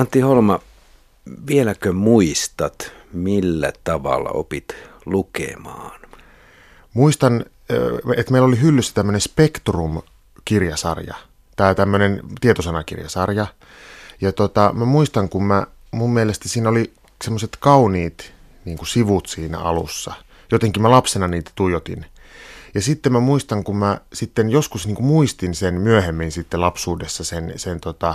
[0.00, 0.60] Antti Holma,
[1.46, 4.76] vieläkö muistat, millä tavalla opit
[5.06, 6.00] lukemaan?
[6.94, 7.44] Muistan,
[8.16, 11.14] että meillä oli hyllyssä tämmöinen Spectrum-kirjasarja,
[11.56, 13.46] tämä tämmöinen tietosanakirjasarja.
[14.20, 16.92] Ja tota, mä muistan, kun mä, mun mielestä siinä oli
[17.24, 18.32] semmoiset kauniit
[18.64, 20.12] niin kuin sivut siinä alussa.
[20.52, 22.06] Jotenkin mä lapsena niitä tuijotin.
[22.74, 27.24] Ja sitten mä muistan, kun mä sitten joskus niin kuin muistin sen myöhemmin sitten lapsuudessa,
[27.24, 28.14] sen, sen tota,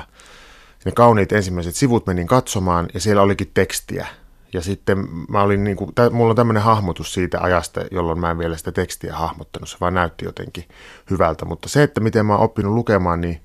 [0.86, 4.07] ne kauniit ensimmäiset sivut menin katsomaan ja siellä olikin tekstiä.
[4.54, 4.98] Ja sitten
[5.30, 8.57] mä olin niin kuin, tä, mulla on tämmöinen hahmotus siitä ajasta, jolloin mä en vielä
[8.57, 9.70] sitä tekstiä hahmottanut.
[9.70, 10.66] Se vaan näytti jotenkin
[11.10, 11.46] hyvältä.
[11.46, 13.42] Mutta se, että miten mä oon oppinut lukemaan, niin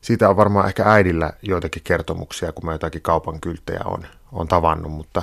[0.00, 4.92] siitä on varmaan ehkä äidillä joitakin kertomuksia, kun mä jotakin kaupan kylttejä on, on tavannut,
[4.92, 5.22] mutta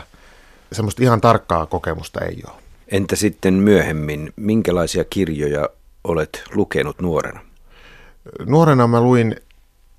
[0.72, 2.56] semmoista ihan tarkkaa kokemusta ei ole.
[2.88, 5.70] Entä sitten myöhemmin, minkälaisia kirjoja
[6.04, 7.40] olet lukenut nuorena?
[8.46, 9.36] Nuorena mä luin,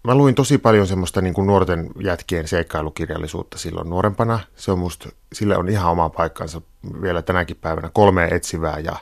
[0.04, 4.40] mä luin tosi paljon semmoista niin kuin nuorten jätkien seikkailukirjallisuutta silloin nuorempana.
[4.56, 6.60] Se on musta, sille on ihan oma paikkansa
[7.02, 7.90] vielä tänäkin päivänä.
[7.92, 8.96] Kolme etsivää ja,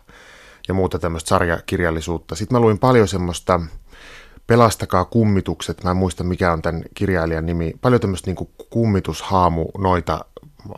[0.68, 2.34] ja muuta tämmöistä sarjakirjallisuutta.
[2.34, 3.60] Sitten mä luin paljon semmoista
[4.46, 10.24] Pelastakaa kummitukset, mä en muista mikä on tämän kirjailijan nimi, paljon tämmöistä niin kummitushaamu noita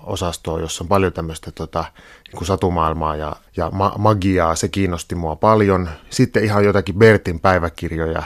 [0.02, 1.84] osastoa, jossa on paljon tämmöistä tota,
[2.32, 5.88] niin satumaailmaa ja, ja ma- magiaa, se kiinnosti mua paljon.
[6.10, 8.22] Sitten ihan jotakin Bertin päiväkirjoja,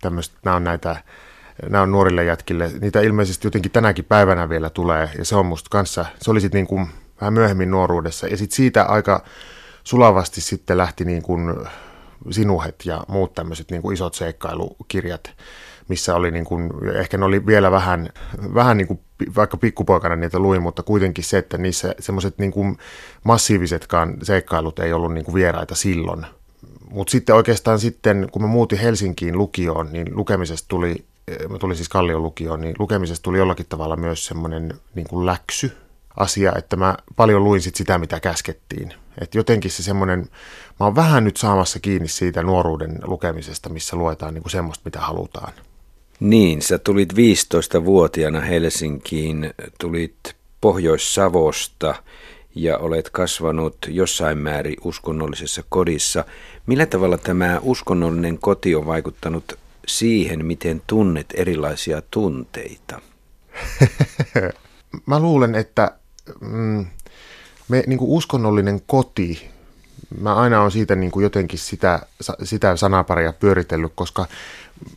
[0.00, 0.96] tämmöistä, nämä on näitä,
[1.68, 5.68] nämä on nuorille jätkille, niitä ilmeisesti jotenkin tänäkin päivänä vielä tulee, ja se on musta
[5.70, 6.86] kanssa, se oli sitten niin kuin
[7.20, 9.24] vähän myöhemmin nuoruudessa, ja sitten siitä aika
[9.84, 11.54] sulavasti sitten lähti niin kuin
[12.30, 15.32] sinuhet ja muut tämmöiset niin isot seikkailukirjat,
[15.88, 18.08] missä oli niin kuin, ehkä ne oli vielä vähän,
[18.54, 19.00] vähän niin kuin,
[19.36, 22.78] vaikka pikkupoikana niitä luin, mutta kuitenkin se, että niissä semmoiset niin
[23.24, 26.26] massiivisetkaan seikkailut ei ollut niin kuin vieraita silloin.
[26.90, 31.04] Mutta sitten oikeastaan sitten, kun mä muutin Helsinkiin lukioon, niin lukemisesta tuli,
[31.48, 35.72] mä tulin siis Kallion lukioon, niin lukemisesta tuli jollakin tavalla myös semmoinen niin kuin läksy,
[36.16, 38.94] asia, että mä paljon luin sit sitä, mitä käskettiin.
[39.20, 40.18] Et jotenkin se semmoinen,
[40.80, 45.52] mä oon vähän nyt saamassa kiinni siitä nuoruuden lukemisesta, missä luetaan niinku semmoista, mitä halutaan.
[46.20, 51.94] Niin, sä tulit 15-vuotiaana Helsinkiin, tulit Pohjois-Savosta
[52.54, 56.24] ja olet kasvanut jossain määrin uskonnollisessa kodissa.
[56.66, 63.00] Millä tavalla tämä uskonnollinen koti on vaikuttanut siihen, miten tunnet erilaisia tunteita?
[65.06, 65.92] Mä luulen, että
[66.40, 66.86] mm,
[67.68, 69.50] me niin kuin uskonnollinen koti,
[70.20, 72.06] mä aina on siitä niin kuin jotenkin sitä,
[72.44, 74.26] sitä sanaparia pyöritellyt, koska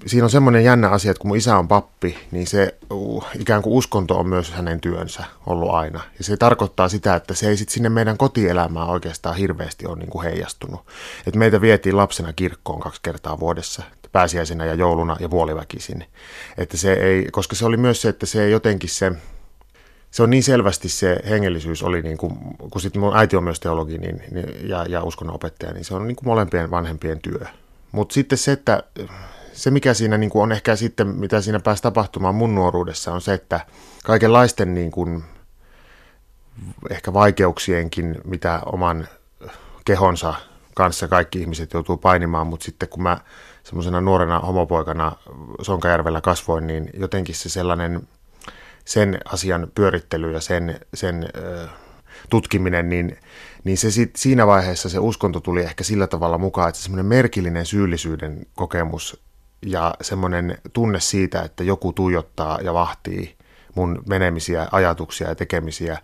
[0.06, 3.62] siinä on semmoinen jännä asia, että kun mun isä on pappi, niin se uh, ikään
[3.62, 6.02] kuin uskonto on myös hänen työnsä ollut aina.
[6.18, 10.10] Ja se tarkoittaa sitä, että se ei sitten sinne meidän kotielämään oikeastaan hirveästi ole niin
[10.10, 10.82] kuin heijastunut.
[11.28, 16.06] Et meitä vietiin lapsena kirkkoon kaksi kertaa vuodessa, pääsiäisenä ja jouluna ja puoliväkisin.
[16.58, 19.12] Että se ei, koska se oli myös se, että se jotenkin se
[20.12, 22.34] se on niin selvästi se hengellisyys oli, niin kuin,
[22.72, 26.08] kun sitten mun äiti on myös teologi niin, niin, ja, ja uskonnonopettaja, niin se on
[26.08, 27.46] niin kuin molempien vanhempien työ.
[27.92, 28.84] Mutta sitten se, että
[29.54, 33.22] se mikä siinä niin kuin on ehkä sitten, mitä siinä pääsi tapahtumaan mun nuoruudessa, on
[33.22, 33.60] se, että
[34.04, 35.24] kaikenlaisten niin kuin,
[36.90, 39.08] ehkä vaikeuksienkin, mitä oman
[39.86, 40.34] kehonsa
[40.76, 43.18] kanssa kaikki ihmiset joutuu painimaan, mutta sitten kun mä
[43.68, 45.12] semmoisena nuorena homopoikana
[45.62, 48.08] Sonkajärvellä kasvoin, niin jotenkin se sellainen
[48.86, 51.30] sen asian pyörittely ja sen, sen
[52.30, 53.18] tutkiminen, niin,
[53.64, 57.66] niin se sit, siinä vaiheessa se uskonto tuli ehkä sillä tavalla mukaan, että semmoinen merkillinen
[57.66, 59.22] syyllisyyden kokemus
[59.66, 63.36] ja semmoinen tunne siitä, että joku tuijottaa ja vahtii
[63.76, 65.98] mun menemisiä, ajatuksia ja tekemisiä,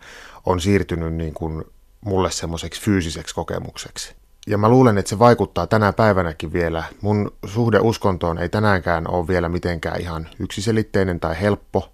[0.46, 1.64] on siirtynyt niin kuin
[2.02, 4.23] mulle semmoiseksi fyysiseksi kokemukseksi.
[4.48, 6.84] Ja mä luulen, että se vaikuttaa tänä päivänäkin vielä.
[7.02, 11.94] Mun suhde uskontoon ei tänäänkään ole vielä mitenkään ihan yksiselitteinen tai helppo.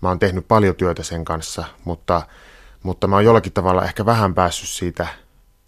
[0.00, 2.22] Mä oon tehnyt paljon työtä sen kanssa, mutta,
[2.82, 5.06] mutta mä oon jollakin tavalla ehkä vähän päässyt siitä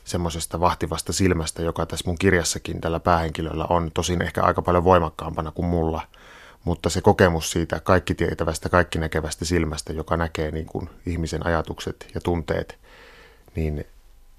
[0.04, 5.50] semmoisesta vahtivasta silmästä, joka tässä mun kirjassakin tällä päähenkilöllä on, tosin ehkä aika paljon voimakkaampana
[5.50, 6.02] kuin mulla.
[6.64, 12.06] Mutta se kokemus siitä kaikki tietävästä, kaikki näkevästä silmästä, joka näkee niin kuin ihmisen ajatukset
[12.14, 12.78] ja tunteet,
[13.54, 13.86] niin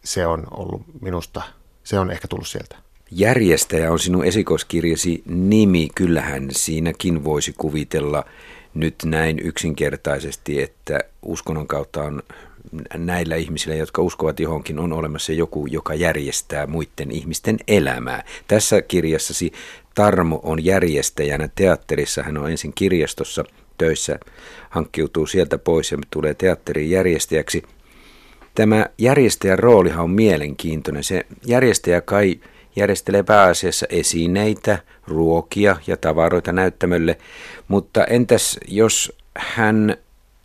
[0.03, 1.41] se on ollut minusta,
[1.89, 2.75] se on ehkä tullut sieltä.
[3.11, 5.87] Järjestäjä on sinun esikoiskirjasi nimi.
[5.95, 8.25] Kyllähän siinäkin voisi kuvitella
[8.73, 12.23] nyt näin yksinkertaisesti, että uskonnon kautta on
[12.97, 18.23] näillä ihmisillä, jotka uskovat johonkin, on olemassa joku, joka järjestää muiden ihmisten elämää.
[18.47, 19.51] Tässä kirjassasi
[19.95, 22.23] Tarmo on järjestäjänä teatterissa.
[22.23, 23.43] Hän on ensin kirjastossa
[23.77, 24.19] töissä,
[24.69, 27.63] hankkiutuu sieltä pois ja tulee teatterin järjestäjäksi.
[28.59, 31.03] Tämä järjestäjän roolihan on mielenkiintoinen.
[31.03, 32.39] Se järjestäjä kai
[32.75, 37.17] järjestelee pääasiassa esineitä, ruokia ja tavaroita näyttämölle,
[37.67, 39.97] mutta entäs jos hän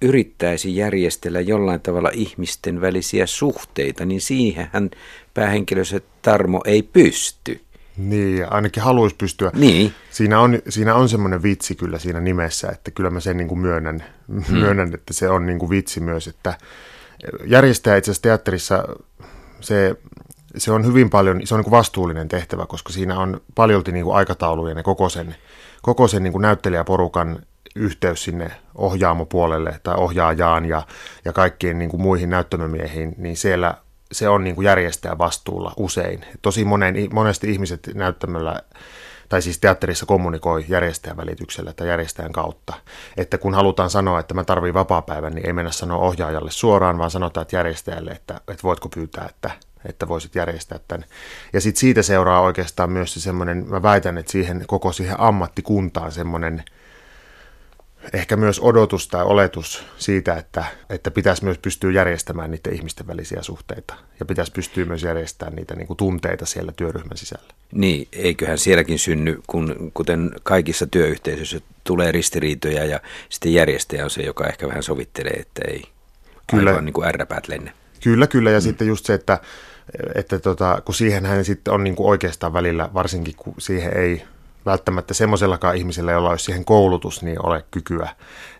[0.02, 4.90] yrittäisi järjestellä jollain tavalla ihmisten välisiä suhteita, niin siihenhän
[5.34, 7.60] päähenkilössä Tarmo ei pysty.
[7.96, 9.50] Niin, ainakin haluaisi pystyä.
[9.55, 9.93] Niin.
[10.10, 13.60] Siinä on, siinä on semmoinen vitsi kyllä siinä nimessä, että kyllä mä sen niin kuin
[13.60, 14.58] myönnän, hmm.
[14.58, 16.58] myönnän, että se on niin kuin vitsi myös, että
[17.44, 18.84] järjestäjä itse asiassa teatterissa
[19.61, 19.96] se,
[20.56, 24.05] se on hyvin paljon, se on niin kuin vastuullinen tehtävä, koska siinä on paljolti niin
[24.05, 25.37] kuin aikataulujen ja koko sen,
[25.82, 27.38] koko sen niin kuin näyttelijäporukan
[27.76, 30.82] yhteys sinne ohjaamopuolelle tai ohjaajaan ja,
[31.25, 33.75] ja kaikkiin niin kuin muihin näyttämömiehiin, niin siellä
[34.12, 36.25] se on niin kuin järjestäjän vastuulla usein.
[36.43, 38.60] Tosi monen, monesti ihmiset näyttämöllä
[39.34, 42.75] tai siis teatterissa kommunikoi järjestäjän välityksellä tai järjestäjän kautta.
[43.16, 47.10] Että kun halutaan sanoa, että mä tarvitsen vapaa-päivän, niin ei mennä sanoa ohjaajalle suoraan, vaan
[47.10, 49.50] sanotaan että järjestäjälle, että, että voitko pyytää, että,
[49.84, 51.04] että voisit järjestää tämän.
[51.52, 56.12] Ja sitten siitä seuraa oikeastaan myös se semmoinen, mä väitän, että siihen koko siihen ammattikuntaan
[56.12, 56.64] semmoinen–
[58.12, 63.43] ehkä myös odotus tai oletus siitä, että, että pitäisi myös pystyä järjestämään niiden ihmisten välisiä
[63.43, 67.55] suhteita ja pitäisi pystyä myös järjestämään niitä niin kuin tunteita siellä työryhmän sisällä.
[67.73, 74.23] Niin, eiköhän sielläkin synny, kun, kuten kaikissa työyhteisöissä tulee ristiriitoja ja sitten järjestäjä on se,
[74.23, 75.83] joka ehkä vähän sovittelee, että ei
[76.51, 76.71] kyllä.
[76.71, 77.73] aivan niin kuin ärräpäät lenne.
[78.03, 78.62] Kyllä, kyllä ja mm.
[78.62, 79.39] sitten just se, että,
[80.15, 84.23] että tota, kun siihen hän sitten on niin kuin oikeastaan välillä, varsinkin kun siihen ei
[84.66, 88.08] välttämättä semmoisellakaan ihmisellä, jolla olisi siihen koulutus, niin ole kykyä,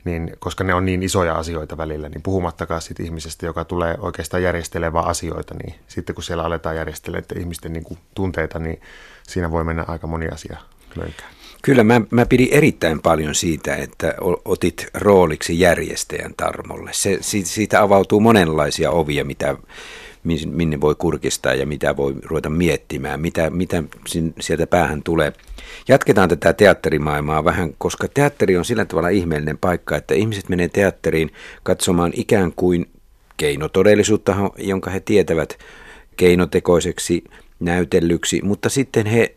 [0.04, 4.42] niin, koska ne on niin isoja asioita välillä, niin puhumattakaan siitä ihmisestä, joka tulee oikeastaan
[4.42, 8.80] järjestelevää asioita, niin sitten kun siellä aletaan järjestelemään ihmisten niin kuin, tunteita, niin
[9.22, 10.58] siinä voi mennä aika moni asia
[10.96, 11.30] löykään.
[11.62, 14.14] Kyllä, mä, mä pidin erittäin paljon siitä, että
[14.44, 16.90] otit rooliksi järjestäjän Tarmolle.
[16.92, 19.56] Se, siitä avautuu monenlaisia ovia, mitä
[20.46, 23.82] minne voi kurkistaa ja mitä voi ruveta miettimään, mitä, mitä
[24.40, 25.32] sieltä päähän tulee.
[25.88, 31.31] Jatketaan tätä teatterimaailmaa vähän, koska teatteri on sillä tavalla ihmeellinen paikka, että ihmiset menee teatteriin
[31.62, 32.87] katsomaan ikään kuin
[33.37, 35.58] keinotodellisuutta, jonka he tietävät
[36.16, 37.25] keinotekoiseksi
[37.61, 39.34] näytellyksi, mutta sitten he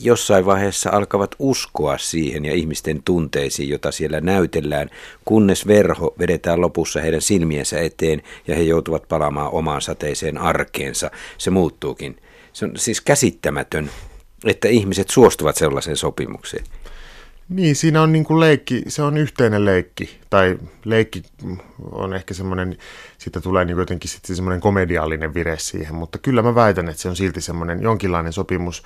[0.00, 4.90] jossain vaiheessa alkavat uskoa siihen ja ihmisten tunteisiin, jota siellä näytellään,
[5.24, 11.10] kunnes verho vedetään lopussa heidän silmiensä eteen ja he joutuvat palaamaan omaan sateiseen arkeensa.
[11.38, 12.16] Se muuttuukin.
[12.52, 13.90] Se on siis käsittämätön,
[14.44, 16.64] että ihmiset suostuvat sellaiseen sopimukseen.
[17.48, 21.22] Niin, siinä on niin kuin leikki, se on yhteinen leikki, tai leikki
[21.92, 22.76] on ehkä semmoinen,
[23.18, 27.08] siitä tulee niin jotenkin sitten semmoinen komediallinen vire siihen, mutta kyllä mä väitän, että se
[27.08, 28.82] on silti semmoinen jonkinlainen sopimus,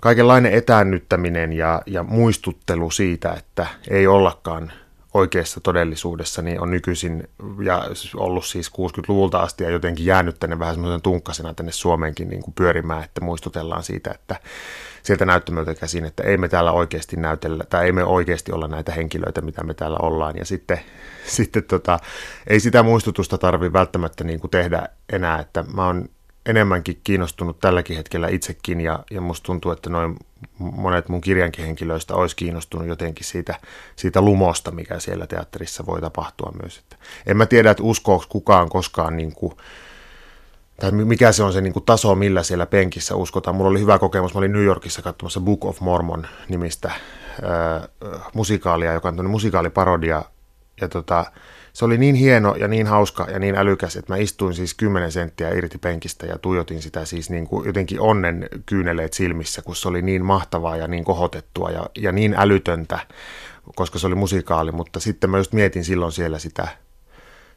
[0.00, 4.72] kaikenlainen etäännyttäminen ja, ja muistuttelu siitä, että ei ollakaan
[5.14, 7.28] oikeassa todellisuudessa, niin on nykyisin
[7.64, 7.84] ja
[8.16, 12.54] ollut siis 60-luvulta asti ja jotenkin jäänyt tänne vähän semmoisen tunkkasena tänne Suomeenkin niin kuin
[12.54, 14.36] pyörimään, että muistutellaan siitä, että
[15.08, 18.92] sieltä näyttämöltä käsin, että ei me täällä oikeasti näytellä, tai ei me oikeasti olla näitä
[18.92, 20.36] henkilöitä, mitä me täällä ollaan.
[20.36, 20.80] Ja sitten,
[21.36, 21.98] sitten tota,
[22.46, 26.08] ei sitä muistutusta tarvitse välttämättä niin kuin tehdä enää, että mä oon
[26.46, 30.16] enemmänkin kiinnostunut tälläkin hetkellä itsekin, ja, ja musta tuntuu, että noin
[30.58, 33.54] monet mun kirjankin henkilöistä olisi kiinnostunut jotenkin siitä,
[33.96, 36.78] siitä lumosta, mikä siellä teatterissa voi tapahtua myös.
[36.78, 36.96] Että
[37.26, 39.52] en mä tiedä, että uskoako kukaan koskaan niin kuin,
[40.80, 43.56] tai mikä se on se niin kuin taso, millä siellä penkissä uskotaan.
[43.56, 46.90] Mulla oli hyvä kokemus, mä olin New Yorkissa katsomassa Book of Mormon nimistä
[47.42, 47.88] ää,
[48.34, 50.22] musikaalia, joka on musikaaliparodia,
[50.80, 51.24] ja tota,
[51.72, 55.12] se oli niin hieno ja niin hauska ja niin älykäs, että mä istuin siis 10
[55.12, 59.88] senttiä irti penkistä ja tuijotin sitä siis niin kuin jotenkin onnen kyyneleet silmissä, kun se
[59.88, 62.98] oli niin mahtavaa ja niin kohotettua ja, ja niin älytöntä,
[63.76, 66.68] koska se oli musikaali, mutta sitten mä just mietin silloin siellä sitä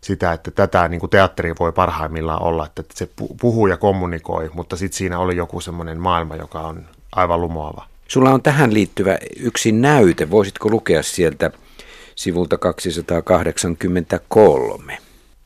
[0.04, 3.10] sitä, että tätä niin kuin teatteri voi parhaimmillaan olla, että se
[3.42, 7.86] puhuu ja kommunikoi, mutta sitten siinä oli joku semmoinen maailma, joka on aivan lumoava.
[8.08, 10.32] Sulla on tähän liittyvä yksi näyte.
[10.32, 11.52] Voisitko lukea sieltä
[12.16, 14.98] sivulta 283?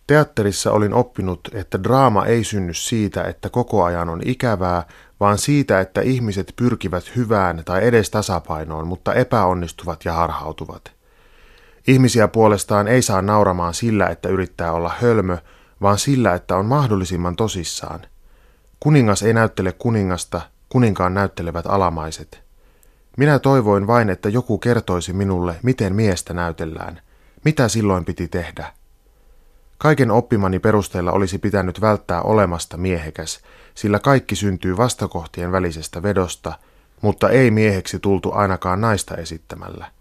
[0.07, 4.83] Teatterissa olin oppinut, että draama ei synny siitä, että koko ajan on ikävää,
[5.19, 10.94] vaan siitä, että ihmiset pyrkivät hyvään tai edes tasapainoon, mutta epäonnistuvat ja harhautuvat.
[11.87, 15.37] Ihmisiä puolestaan ei saa nauramaan sillä, että yrittää olla hölmö,
[15.81, 17.99] vaan sillä, että on mahdollisimman tosissaan.
[18.79, 22.43] Kuningas ei näyttele kuningasta, kuninkaan näyttelevät alamaiset.
[23.17, 27.01] Minä toivoin vain, että joku kertoisi minulle, miten miestä näytellään.
[27.45, 28.73] Mitä silloin piti tehdä?
[29.77, 33.39] Kaiken oppimani perusteella olisi pitänyt välttää olemasta miehekäs,
[33.75, 36.53] sillä kaikki syntyy vastakohtien välisestä vedosta,
[37.01, 39.91] mutta ei mieheksi tultu ainakaan naista esittämällä.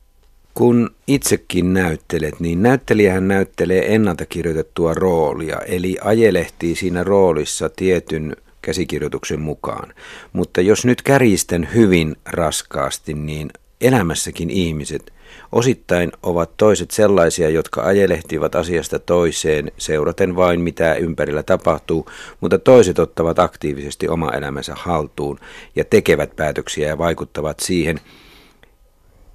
[0.55, 9.41] Kun itsekin näyttelet, niin näyttelijähän näyttelee ennalta kirjoitettua roolia, eli ajelehtii siinä roolissa tietyn käsikirjoituksen
[9.41, 9.95] mukaan.
[10.33, 15.15] Mutta jos nyt kärjistän hyvin raskaasti, niin elämässäkin ihmiset
[15.53, 22.07] Osittain ovat toiset sellaisia, jotka ajelehtivat asiasta toiseen seuraten vain mitä ympärillä tapahtuu,
[22.41, 25.41] mutta toiset ottavat aktiivisesti oma elämänsä haltuun
[25.77, 28.01] ja tekevät päätöksiä ja vaikuttavat siihen.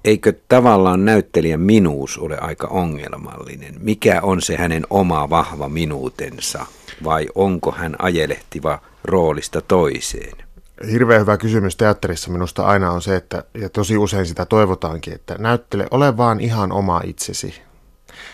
[0.04, 3.74] Eikö tavallaan näyttelijän minuus ole aika ongelmallinen?
[3.80, 6.66] Mikä on se hänen oma vahva minuutensa
[7.04, 10.50] vai onko hän ajelehtiva roolista toiseen?
[10.90, 15.36] hirveän hyvä kysymys teatterissa minusta aina on se, että, ja tosi usein sitä toivotaankin, että
[15.38, 17.62] näyttele, ole vaan ihan oma itsesi.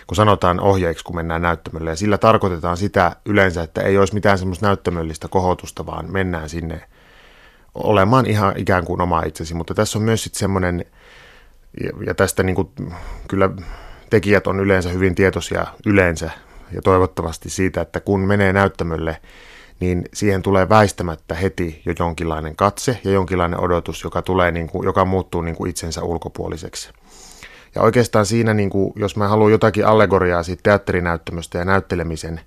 [0.06, 4.38] Kun sanotaan ohjeiksi, kun mennään näyttämölle, ja sillä tarkoitetaan sitä yleensä, että ei olisi mitään
[4.38, 6.80] semmoista näyttämöllistä kohotusta, vaan mennään sinne
[7.75, 9.54] olemaan ihan ikään kuin oma itsesi.
[9.54, 10.85] Mutta tässä on myös sitten semmoinen,
[11.85, 12.68] ja, ja tästä niin kuin,
[13.28, 13.50] kyllä
[14.11, 16.30] tekijät on yleensä hyvin tietoisia yleensä,
[16.73, 19.21] ja toivottavasti siitä, että kun menee näyttämölle,
[19.80, 24.85] niin siihen tulee väistämättä heti jo jonkinlainen katse ja jonkinlainen odotus, joka, tulee niin kuin,
[24.85, 26.90] joka muuttuu niin kuin itsensä ulkopuoliseksi.
[27.75, 32.40] Ja oikeastaan siinä, niin kuin, jos mä haluan jotakin allegoriaa siitä teatterinäyttämöstä ja näyttelemisen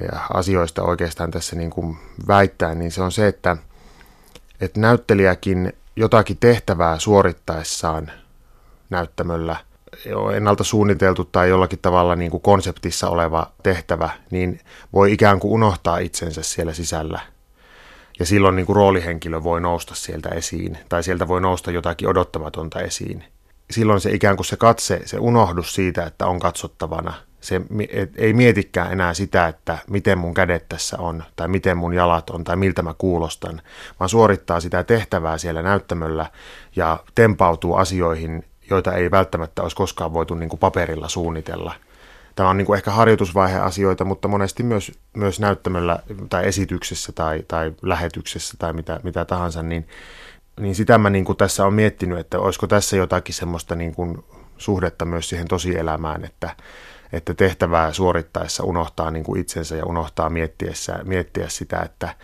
[0.00, 1.96] ja asioista oikeastaan tässä niin kuin
[2.28, 3.56] väittää, niin se on se, että,
[4.60, 8.10] että näyttelijäkin jotakin tehtävää suorittaessaan
[8.90, 9.56] näyttämöllä–
[10.36, 14.60] ennalta suunniteltu tai jollakin tavalla niin kuin konseptissa oleva tehtävä, niin
[14.92, 17.20] voi ikään kuin unohtaa itsensä siellä sisällä.
[18.18, 22.80] Ja silloin niin kuin roolihenkilö voi nousta sieltä esiin, tai sieltä voi nousta jotakin odottamatonta
[22.80, 23.24] esiin.
[23.70, 27.60] Silloin se ikään kuin se katse, se unohdus siitä, että on katsottavana, se
[28.16, 32.44] ei mietikään enää sitä, että miten mun kädet tässä on, tai miten mun jalat on,
[32.44, 33.62] tai miltä mä kuulostan,
[34.00, 36.26] vaan suorittaa sitä tehtävää siellä näyttämöllä
[36.76, 41.74] ja tempautuu asioihin joita ei välttämättä olisi koskaan voitu niin kuin paperilla suunnitella.
[42.36, 45.98] Tämä on niin kuin ehkä harjoitusvaihe asioita, mutta monesti myös, myös näyttämöllä
[46.30, 49.88] tai esityksessä tai, tai lähetyksessä tai mitä, mitä tahansa, niin,
[50.60, 54.24] niin sitä mä niin kuin tässä on miettinyt, että olisiko tässä jotakin semmoista niin kuin
[54.58, 56.56] suhdetta myös siihen tosielämään, että,
[57.12, 62.14] että tehtävää suorittaessa unohtaa niin kuin itsensä ja unohtaa miettiessä, miettiä sitä, että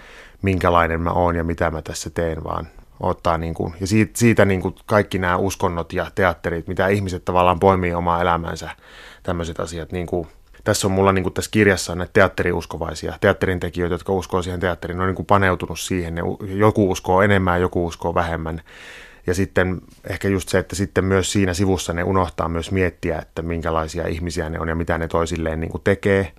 [0.43, 2.69] minkälainen mä oon ja mitä mä tässä teen, vaan,
[3.01, 7.25] ottaa niin kuin, ja siitä, siitä niin kuin kaikki nämä uskonnot ja teatterit, mitä ihmiset
[7.25, 8.71] tavallaan poimii omaa elämäänsä,
[9.23, 9.93] tämmöiset asiat.
[9.93, 10.27] Niin kuin,
[10.65, 14.97] tässä on mulla niin kuin tässä kirjassa näitä teatteriuskovaisia, teatterin tekijöitä, jotka uskoo siihen teatteriin,
[14.97, 18.63] ne on niin kuin paneutunut siihen, ne, joku uskoo enemmän, joku uskoo vähemmän.
[19.27, 19.81] Ja sitten
[20.11, 24.49] ehkä just se, että sitten myös siinä sivussa ne unohtaa myös miettiä, että minkälaisia ihmisiä
[24.49, 26.33] ne on ja mitä ne toisilleen niin kuin tekee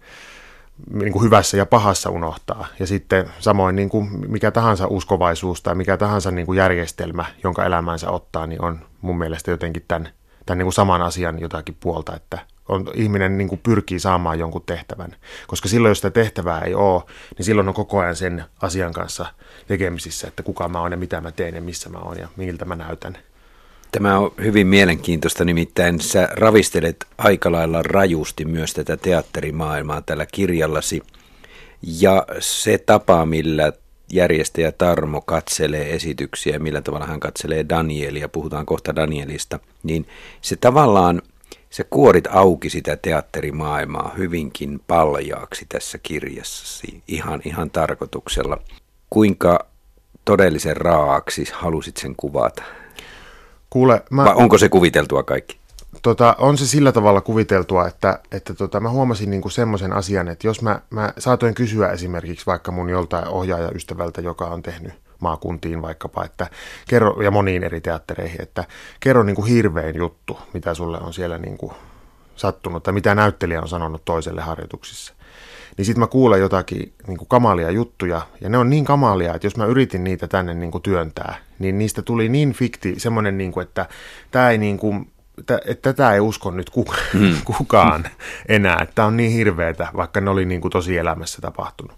[0.94, 2.68] niin kuin hyvässä ja pahassa unohtaa.
[2.80, 7.66] Ja sitten samoin niin kuin mikä tahansa uskovaisuus tai mikä tahansa niin kuin järjestelmä, jonka
[7.66, 10.10] elämänsä ottaa, niin on mun mielestä jotenkin tämän,
[10.46, 14.64] tämän niin kuin saman asian jotakin puolta, että on, ihminen niin kuin pyrkii saamaan jonkun
[14.66, 15.16] tehtävän.
[15.48, 17.04] Koska silloin, jos sitä tehtävää ei ole,
[17.38, 19.26] niin silloin on koko ajan sen asian kanssa
[19.68, 22.66] tekemisissä, että kuka mä oon ja mitä mä teen ja missä mä oon ja miltä
[22.66, 23.18] mä näytän.
[23.92, 31.02] Tämä on hyvin mielenkiintoista, nimittäin sä ravistelet aika lailla rajusti myös tätä teatterimaailmaa tällä kirjallasi.
[31.82, 33.74] Ja se tapa, millä
[34.12, 40.08] järjestäjä Tarmo katselee esityksiä, millä tavalla hän katselee Danielia, puhutaan kohta Danielista, niin
[40.42, 41.22] se tavallaan,
[41.70, 48.58] se kuorit auki sitä teatterimaailmaa hyvinkin paljaaksi tässä kirjassasi, ihan, ihan tarkoituksella.
[49.10, 49.66] Kuinka
[50.26, 52.64] todellisen raaksi halusit sen kuvata?
[53.72, 55.58] Kuule, mä, Vai onko se kuviteltua kaikki?
[56.02, 60.48] Tota, on se sillä tavalla kuviteltua, että, että tota, mä huomasin niinku semmoisen asian, että
[60.48, 66.26] jos mä, mä saatoin kysyä esimerkiksi vaikka mun joltain ohjaajaystävältä, joka on tehnyt maakuntiin vaikkapa,
[66.26, 66.48] että
[66.88, 68.64] kerro, ja moniin eri teattereihin, että
[69.00, 71.74] kerro niin kuin hirvein juttu, mitä sulle on siellä niin kuin
[72.36, 75.14] sattunut, tai mitä näyttelijä on sanonut toiselle harjoituksissa
[75.78, 79.48] niin sitten mä kuulen jotakin niin kuin kamalia juttuja, ja ne on niin kamalia, että
[79.48, 83.52] jos mä yritin niitä tänne niin kuin työntää, niin niistä tuli niin fikti, semmoinen, niin
[83.52, 83.86] kuin, että
[84.32, 87.36] tämä ei niin kuin, että tätä ei usko nyt kuka, hmm.
[87.58, 88.04] kukaan
[88.48, 91.98] enää, että tämä on niin hirveätä, vaikka ne oli niin kuin tosi elämässä tapahtunut.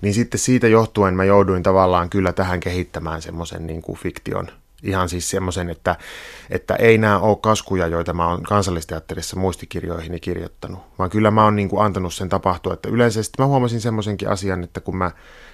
[0.00, 4.48] Niin sitten siitä johtuen mä jouduin tavallaan kyllä tähän kehittämään semmoisen niin kuin fiktion
[4.82, 5.96] Ihan siis semmoisen, että,
[6.50, 11.56] että ei nämä ole kaskuja, joita mä oon kansallisteatterissa muistikirjoihini kirjoittanut, vaan kyllä mä oon
[11.56, 12.72] niin kuin antanut sen tapahtua.
[12.72, 15.10] Että yleisesti mä huomasin semmoisenkin asian, että kun mä,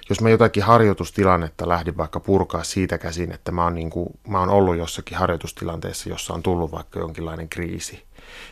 [0.09, 4.39] jos mä jotakin harjoitustilannetta lähdin vaikka purkaa siitä käsin, että mä oon, niin kuin, mä
[4.39, 8.03] oon ollut jossakin harjoitustilanteessa, jossa on tullut vaikka jonkinlainen kriisi,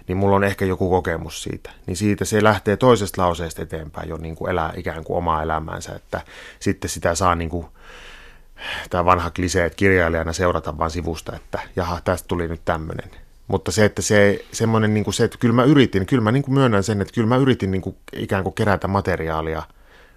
[0.07, 1.69] niin mulla on ehkä joku kokemus siitä.
[1.87, 5.95] Niin siitä se lähtee toisesta lauseesta eteenpäin jo niin kuin elää ikään kuin omaa elämäänsä,
[5.95, 6.21] että
[6.59, 7.65] sitten sitä saa niin kuin
[8.89, 13.11] tämä vanha klisee, että kirjailijana seurata vaan sivusta, että jaha, tästä tuli nyt tämmöinen.
[13.47, 16.43] Mutta se, että se semmoinen, niin kuin se, että kyllä mä yritin, kyllä mä niin
[16.43, 19.63] kuin myönnän sen, että kyllä mä yritin niin kuin ikään kuin kerätä materiaalia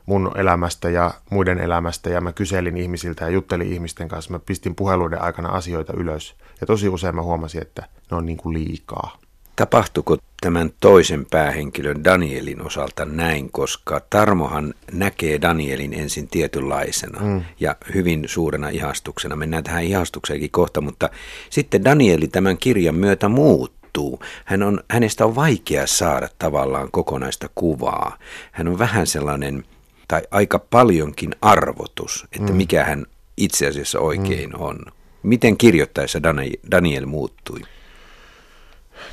[0.06, 4.30] mun elämästä ja muiden elämästä ja mä kyselin ihmisiltä ja juttelin ihmisten kanssa.
[4.30, 8.38] Mä pistin puheluiden aikana asioita ylös ja tosi usein mä huomasin, että ne on niin
[8.38, 9.18] kuin liikaa.
[9.56, 17.42] Tapahtuiko tämän toisen päähenkilön Danielin osalta näin, koska Tarmohan näkee Danielin ensin tietynlaisena mm.
[17.60, 19.36] ja hyvin suurena ihastuksena.
[19.36, 21.10] Mennään tähän ihastukseenkin kohta, mutta
[21.50, 24.20] sitten Danieli tämän kirjan myötä muuttuu.
[24.44, 28.18] Hän on, hänestä on vaikea saada tavallaan kokonaista kuvaa.
[28.52, 29.64] Hän on vähän sellainen,
[30.08, 32.56] tai aika paljonkin arvotus, että mm.
[32.56, 33.06] mikä hän
[33.36, 34.60] itse asiassa oikein mm.
[34.60, 34.78] on.
[35.22, 36.20] Miten kirjoittaessa
[36.70, 37.60] Daniel muuttui?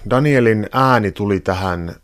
[0.10, 1.96] Danielin ääni tuli tähän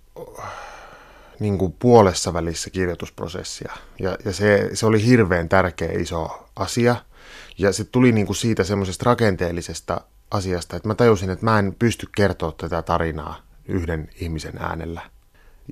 [1.39, 3.74] niin kuin puolessa välissä kirjoitusprosessia.
[4.00, 6.96] Ja, ja se, se oli hirveän tärkeä iso asia.
[7.58, 10.01] Ja se tuli niin kuin siitä semmoisesta rakenteellisesta
[10.32, 15.01] asiasta, että mä tajusin, että mä en pysty kertoa tätä tarinaa yhden ihmisen äänellä.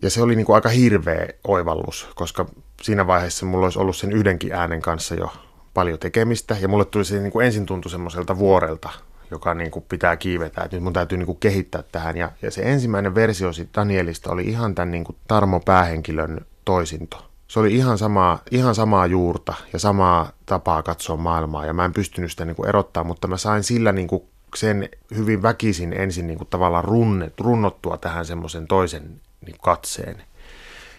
[0.01, 2.45] Ja se oli niin kuin aika hirveä oivallus, koska
[2.81, 5.34] siinä vaiheessa mulla olisi ollut sen yhdenkin äänen kanssa jo
[5.74, 6.57] paljon tekemistä.
[6.62, 8.89] Ja mulle tuli se niin kuin ensin tuntui semmoiselta vuorelta,
[9.32, 12.17] joka niin kuin pitää kiivetä, että nyt mun täytyy niin kuin kehittää tähän.
[12.17, 17.25] Ja, ja se ensimmäinen versio Danielista oli ihan tämän niin kuin Tarmo päähenkilön toisinto.
[17.48, 21.94] Se oli ihan samaa, ihan samaa juurta ja samaa tapaa katsoa maailmaa ja mä en
[21.94, 24.24] pystynyt sitä niin kuin erottaa, mutta mä sain sillä niin kuin
[24.55, 30.24] sen hyvin väkisin ensin niin kuin tavallaan runnet, runnottua tähän semmoisen toisen niin katseen.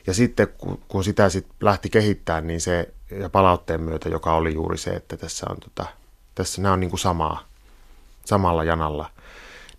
[0.07, 4.55] Ja sitten kun, kun sitä sit lähti kehittämään, niin se ja palautteen myötä, joka oli
[4.55, 5.87] juuri se, että tässä on tota,
[6.35, 7.45] tässä nämä on niin kuin samaa,
[8.27, 9.11] samalla janalla,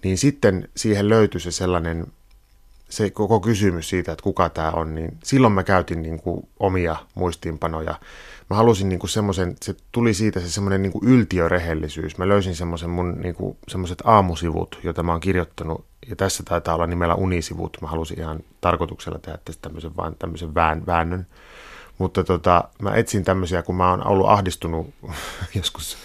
[0.04, 2.08] niin sitten siihen löytyi se sellainen,
[2.90, 6.96] se koko kysymys siitä, että kuka tämä on, niin silloin mä käytin niin kuin omia
[7.16, 8.00] muistiinpanoja.
[8.50, 12.18] Mä halusin niin kuin semmoisen, se tuli siitä se semmoinen niin kuin yltiörehellisyys.
[12.18, 16.76] Mä löysin semmoisen mun niin kuin, semmoiset aamusivut, joita mä oon kirjoittanut, ja tässä taitaa
[16.76, 17.78] olla nimellä unisivut.
[17.82, 21.28] Mä halusin ihan tarkoituksella tehdä tästä tämmöisen, vaan tämmöisen vään, väännön.
[21.98, 24.94] Mutta tota, mä etsin tämmöisiä, kun mä oon ollut ahdistunut
[25.56, 25.98] joskus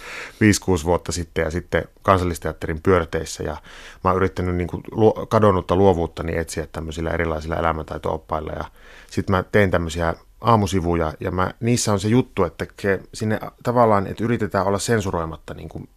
[0.81, 3.57] 5-6 vuotta sitten ja sitten kansallisteatterin pyörteissä ja
[4.03, 4.83] mä oon yrittänyt niin kuin
[5.29, 8.65] kadonnutta luovuutta niin etsiä tämmöisillä erilaisilla elämäntaito-oppailla ja
[9.11, 14.07] sitten mä teen tämmöisiä aamusivuja ja mä, niissä on se juttu, että ke, sinne tavallaan,
[14.07, 15.89] että yritetään olla sensuroimatta niin kuin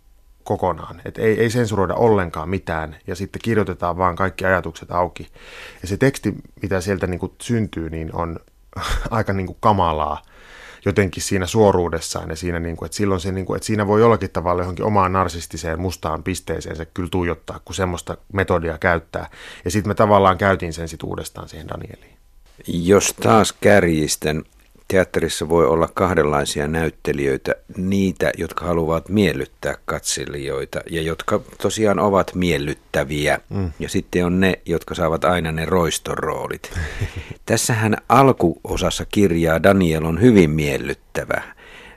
[0.45, 1.01] kokonaan.
[1.05, 5.29] Että ei, ei sensuroida ollenkaan mitään ja sitten kirjoitetaan vaan kaikki ajatukset auki.
[5.83, 8.39] Ja se teksti, mitä sieltä niin kuin syntyy, niin on
[9.11, 10.23] aika niin kuin kamalaa
[10.85, 14.01] jotenkin siinä suoruudessaan ja siinä, niin kuin, että silloin se, niin kuin, että siinä voi
[14.01, 19.31] jollakin tavalla johonkin omaan narsistiseen mustaan pisteeseen se kyllä tuijottaa, kun semmoista metodia käyttää.
[19.65, 22.17] Ja sitten me tavallaan käytiin sen sitten uudestaan siihen Danieliin.
[22.67, 24.45] Jos taas kärjisten
[24.89, 33.41] Teatterissa voi olla kahdenlaisia näyttelijöitä, niitä, jotka haluavat miellyttää katselijoita ja jotka tosiaan ovat miellyttäviä.
[33.51, 33.73] Mm.
[33.79, 36.73] Ja sitten on ne, jotka saavat aina ne roistoroolit.
[37.47, 41.43] Tässähän alkuosassa kirjaa Daniel on hyvin miellyttävä.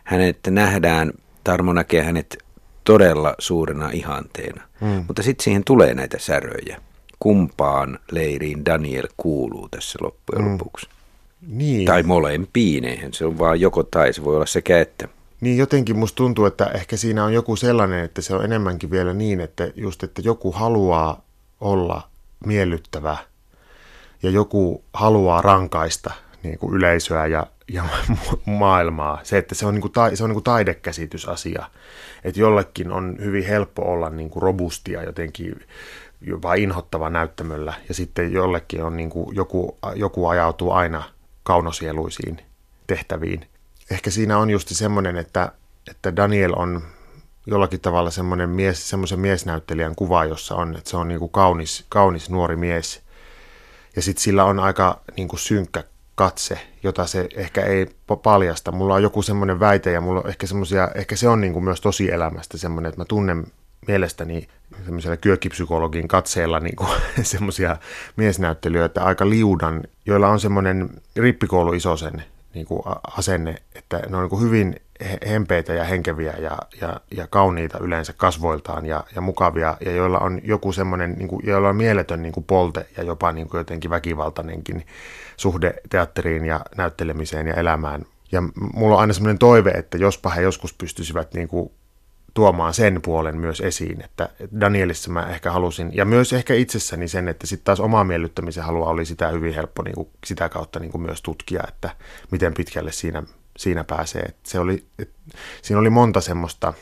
[0.04, 1.12] Hänet nähdään,
[1.44, 2.38] Tarmo näkee hänet
[2.84, 4.62] todella suurena ihanteena.
[4.82, 5.04] Mm.
[5.08, 6.82] Mutta sitten siihen tulee näitä säröjä.
[7.20, 10.52] Kumpaan leiriin Daniel kuuluu tässä loppujen mm.
[10.52, 10.90] lopuksi?
[11.48, 11.86] Niin.
[11.86, 15.08] Tai molempiin, eihän se on vaan joko tai, se voi olla sekä että.
[15.42, 19.14] Niin jotenkin musta tuntuu, että ehkä siinä on joku sellainen, että se on enemmänkin vielä
[19.14, 21.22] niin, että just, että joku haluaa
[21.62, 22.08] olla
[22.46, 23.18] miellyttävä
[24.24, 27.84] ja joku haluaa rankaista niin kuin yleisöä ja, ja
[28.46, 29.20] maailmaa.
[29.24, 31.66] Se, että se on, niin kuin ta, se on niin kuin taidekäsitysasia,
[32.24, 35.60] että jollekin on hyvin helppo olla niin kuin robustia jotenkin
[36.22, 41.04] jopa inhottava näyttämöllä ja sitten jollekin on niin kuin joku, joku ajautuu aina–
[41.50, 42.42] kaunosieluisiin
[42.88, 43.48] tehtäviin.
[43.92, 45.52] Ehkä siinä on just semmoinen, että,
[45.90, 46.82] että Daniel on
[47.46, 51.86] jollakin tavalla semmoinen mies, semmoisen miesnäyttelijän kuva, jossa on, että se on niin kuin kaunis,
[51.90, 53.02] kaunis nuori mies.
[53.96, 55.84] Ja sitten sillä on aika niin kuin synkkä
[56.16, 57.88] katse, jota se ehkä ei
[58.24, 58.72] paljasta.
[58.72, 61.64] Mulla on joku semmoinen väite ja mulla on ehkä, semmoisia, ehkä se on niin kuin
[61.64, 63.48] myös tosielämästä semmoinen, että mä tunnen
[63.90, 64.48] mielestäni
[64.86, 66.76] semmoisella kyökkipsykologin katseella niin
[67.22, 67.78] semmoisia
[68.16, 72.24] miesnäyttelijöitä aika liudan, joilla on semmoinen rippikoulu isosen
[72.54, 72.82] niin kuin
[73.18, 74.76] asenne, että ne on niin kuin hyvin
[75.30, 80.42] hempeitä ja henkeviä ja, ja, ja kauniita yleensä kasvoiltaan ja, ja mukavia, ja joilla on
[80.44, 83.90] joku semmoinen, niin kuin, joilla on mieletön niin kuin polte ja jopa niin kuin jotenkin
[83.90, 84.86] väkivaltainenkin
[85.38, 88.06] suhde teatteriin ja näyttelemiseen ja elämään.
[88.32, 91.72] Ja mulla on aina semmoinen toive, että jospa he joskus pystyisivät niin kuin
[92.34, 97.28] tuomaan sen puolen myös esiin, että Danielissa mä ehkä halusin, ja myös ehkä itsessäni sen,
[97.28, 100.92] että sitten taas oma miellyttämisen halua oli sitä hyvin helppo niin kuin sitä kautta niin
[100.92, 101.90] kuin myös tutkia, että
[102.32, 103.24] miten pitkälle siinä,
[103.58, 104.22] siinä pääsee.
[104.22, 105.12] Et se oli, et,
[105.62, 106.74] siinä oli monta semmoista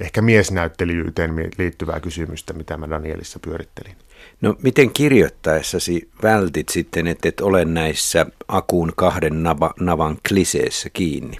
[0.00, 3.96] ehkä miesnäyttelijyyteen liittyvää kysymystä, mitä mä Danielissa pyörittelin.
[4.40, 11.36] No miten kirjoittaessasi vältit sitten, että et ole näissä akuun kahden nava, navan kliseessä kiinni?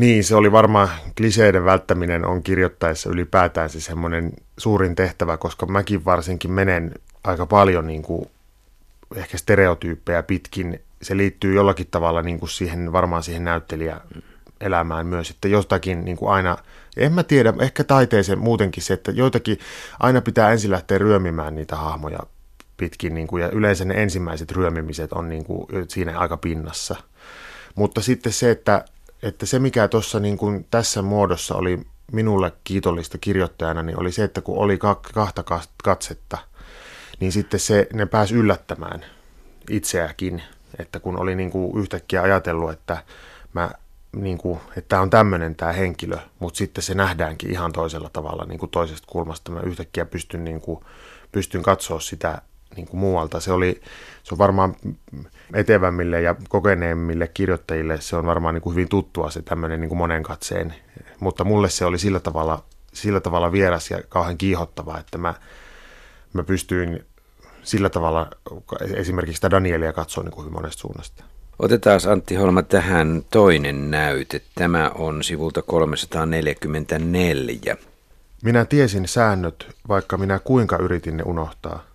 [0.00, 6.04] Niin, se oli varmaan, kliseiden välttäminen on kirjoittaessa ylipäätään se semmoinen suurin tehtävä, koska mäkin
[6.04, 8.30] varsinkin menen aika paljon niin kuin
[9.14, 10.80] ehkä stereotyyppejä pitkin.
[11.02, 16.32] Se liittyy jollakin tavalla niin kuin siihen, varmaan siihen näyttelijäelämään myös, että jostakin niin kuin
[16.32, 16.56] aina,
[16.96, 19.58] en mä tiedä, ehkä taiteeseen muutenkin se, että joitakin
[19.98, 22.18] aina pitää ensin lähteä ryömimään niitä hahmoja
[22.76, 26.96] pitkin, niin kuin, ja yleensä ne ensimmäiset ryömimiset on niin kuin, siinä aika pinnassa.
[27.74, 28.84] Mutta sitten se, että
[29.22, 31.80] että se mikä tuossa niin kuin tässä muodossa oli
[32.12, 34.78] minulle kiitollista kirjoittajana, niin oli se, että kun oli
[35.14, 35.44] kahta
[35.84, 36.38] katsetta,
[37.20, 39.04] niin sitten se, ne pääsi yllättämään
[39.70, 40.42] itseäkin,
[40.78, 43.02] että kun oli niin kuin yhtäkkiä ajatellut, että
[43.52, 43.70] mä
[44.16, 48.44] niin kuin, että tämä on tämmöinen tämä henkilö, mutta sitten se nähdäänkin ihan toisella tavalla
[48.44, 49.52] niin kuin toisesta kulmasta.
[49.52, 50.84] Mä yhtäkkiä pystyn, niin kuin,
[51.32, 52.42] pystyn katsoa sitä
[52.76, 53.40] niin kuin muualta.
[53.40, 53.80] Se, oli,
[54.22, 54.74] se on varmaan
[55.54, 59.98] etevämmille ja kokeneemmille kirjoittajille se on varmaan niin kuin hyvin tuttua se tämmöinen niin kuin
[59.98, 60.74] monen katseen,
[61.20, 65.34] mutta mulle se oli sillä tavalla, sillä tavalla vieras ja kauhean kiihottava, että mä,
[66.32, 67.04] mä pystyin
[67.62, 68.30] sillä tavalla
[68.94, 71.24] esimerkiksi sitä Danielia katsoa niin kuin hyvin monesta suunnasta.
[71.58, 74.42] Otetaan Antti Holma tähän toinen näyte.
[74.54, 77.76] Tämä on sivulta 344.
[78.42, 81.89] Minä tiesin säännöt, vaikka minä kuinka yritin ne unohtaa.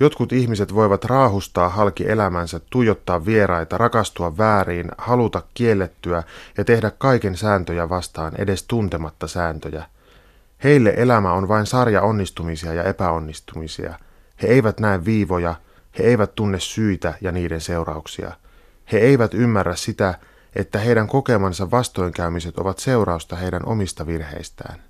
[0.00, 6.22] Jotkut ihmiset voivat raahustaa halki elämänsä, tuijottaa vieraita, rakastua väärin, haluta kiellettyä
[6.58, 9.84] ja tehdä kaiken sääntöjä vastaan edes tuntematta sääntöjä.
[10.64, 13.98] Heille elämä on vain sarja onnistumisia ja epäonnistumisia.
[14.42, 15.54] He eivät näe viivoja,
[15.98, 18.32] he eivät tunne syitä ja niiden seurauksia.
[18.92, 20.14] He eivät ymmärrä sitä,
[20.56, 24.82] että heidän kokemansa vastoinkäymiset ovat seurausta heidän omista virheistään.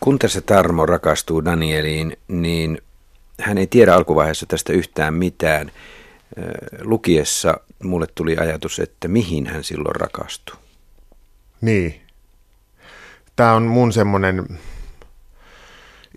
[0.00, 2.78] Kun tässä Tarmo rakastuu Danieliin, niin
[3.40, 5.70] hän ei tiedä alkuvaiheessa tästä yhtään mitään.
[6.80, 10.56] Lukiessa mulle tuli ajatus, että mihin hän silloin rakastui.
[11.60, 12.00] Niin.
[13.36, 14.58] Tämä on mun semmoinen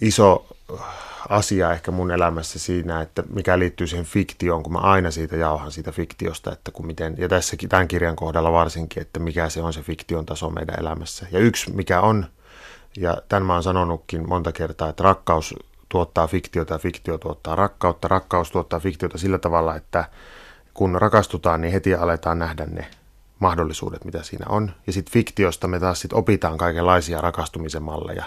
[0.01, 0.45] iso
[1.29, 5.71] asia ehkä mun elämässä siinä, että mikä liittyy siihen fiktioon, kun mä aina siitä jauhan
[5.71, 9.73] siitä fiktiosta, että kun miten, ja tässäkin tämän kirjan kohdalla varsinkin, että mikä se on
[9.73, 11.27] se fiktion taso meidän elämässä.
[11.32, 12.25] Ja yksi mikä on,
[12.97, 15.55] ja tämän mä oon sanonutkin monta kertaa, että rakkaus
[15.89, 18.08] tuottaa fiktiota ja fiktio tuottaa rakkautta.
[18.08, 20.06] Rakkaus tuottaa fiktiota sillä tavalla, että
[20.73, 22.88] kun rakastutaan, niin heti aletaan nähdä ne
[23.39, 24.71] mahdollisuudet, mitä siinä on.
[24.88, 28.25] Ja sitten fiktiosta me taas sit opitaan kaikenlaisia rakastumisen malleja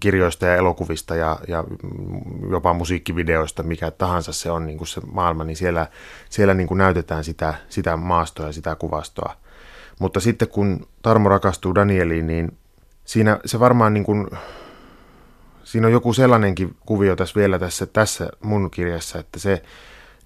[0.00, 1.64] kirjoista ja elokuvista ja, ja
[2.50, 5.86] jopa musiikkivideoista, mikä tahansa se on niin se maailma, niin siellä,
[6.30, 9.34] siellä niin näytetään sitä, sitä maastoa ja sitä kuvastoa.
[9.98, 12.58] Mutta sitten kun Tarmo rakastuu Danieliin, niin
[13.04, 14.26] siinä se varmaan niin kuin
[15.68, 19.62] siinä on joku sellainenkin kuvio tässä vielä tässä, tässä mun kirjassa, että se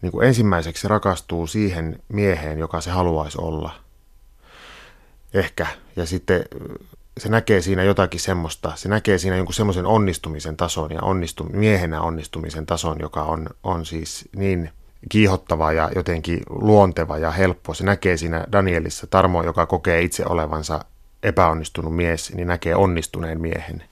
[0.03, 3.75] niin kuin ensimmäiseksi rakastuu siihen mieheen, joka se haluaisi olla.
[5.35, 5.67] Ehkä.
[5.97, 6.45] Ja sitten
[7.19, 12.01] se näkee siinä jotakin semmoista, se näkee siinä jonkun semmoisen onnistumisen tason ja onnistu, miehenä
[12.01, 14.71] onnistumisen tason, joka on, on siis niin
[15.09, 17.75] kiihottava ja jotenkin luonteva ja helppo.
[17.75, 20.85] Se näkee siinä Danielissa Tarmo, joka kokee itse olevansa
[21.23, 23.92] epäonnistunut mies, niin näkee onnistuneen miehen.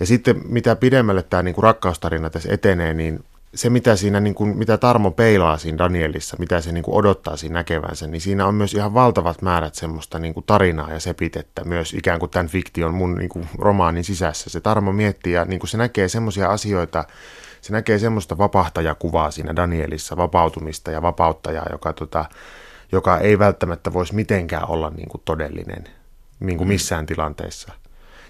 [0.00, 4.34] Ja sitten mitä pidemmälle tämä niin kuin rakkaustarina tässä etenee, niin se mitä siinä, niin
[4.34, 8.46] kuin, mitä Tarmo peilaa siinä Danielissa, mitä se niin kuin odottaa siinä näkevänsä, niin siinä
[8.46, 12.48] on myös ihan valtavat määrät semmoista niin kuin tarinaa ja sepitettä myös ikään kuin tämän
[12.48, 14.50] fiktion mun niin kuin romaanin sisässä.
[14.50, 17.04] Se Tarmo miettii ja niin kuin se näkee semmoisia asioita,
[17.60, 22.24] se näkee semmoista vapahtajakuvaa siinä Danielissa, vapautumista ja vapauttajaa, joka, tota,
[22.92, 25.84] joka ei välttämättä voisi mitenkään olla niin kuin todellinen
[26.40, 26.72] niin kuin mm.
[26.72, 27.72] missään tilanteessa.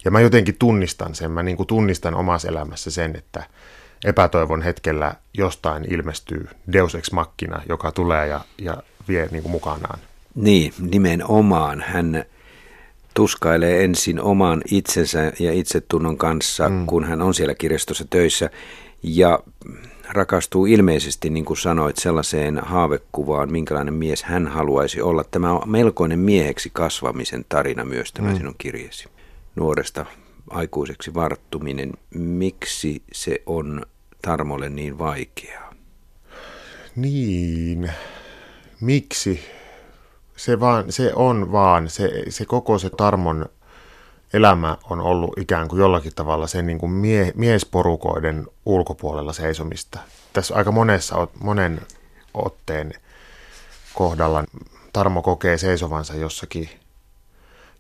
[0.05, 3.45] Ja mä jotenkin tunnistan sen, mä niin kuin tunnistan omassa elämässä sen, että
[4.05, 8.77] epätoivon hetkellä jostain ilmestyy Deus Ex Machina, joka tulee ja, ja
[9.09, 9.99] vie niin kuin mukanaan.
[10.35, 11.85] Niin, nimenomaan.
[11.87, 12.25] Hän
[13.15, 16.87] tuskailee ensin oman itsensä ja itsetunnon kanssa, mm.
[16.87, 18.51] kun hän on siellä kirjastossa töissä.
[19.03, 19.39] Ja
[20.13, 25.25] rakastuu ilmeisesti, niin kuin sanoit, sellaiseen haavekuvaan, minkälainen mies hän haluaisi olla.
[25.25, 28.37] Tämä on melkoinen mieheksi kasvamisen tarina myös tämä mm.
[28.37, 29.14] sinun kirjasi
[29.57, 30.07] nuoresta
[30.51, 33.83] aikuiseksi varttuminen, miksi se on
[34.23, 35.75] Tarmolle niin vaikeaa?
[36.97, 37.93] Niin,
[38.81, 39.41] miksi?
[40.37, 43.47] Se, vaan, se on vaan, se, se koko se Tarmon
[44.33, 49.99] elämä on ollut ikään kuin jollakin tavalla sen niin kuin mie, miesporukoiden ulkopuolella seisomista.
[50.33, 51.81] Tässä aika monessa, monen
[52.35, 52.93] otteen
[53.95, 54.45] kohdalla
[54.93, 56.71] Tarmo kokee seisovansa jossakin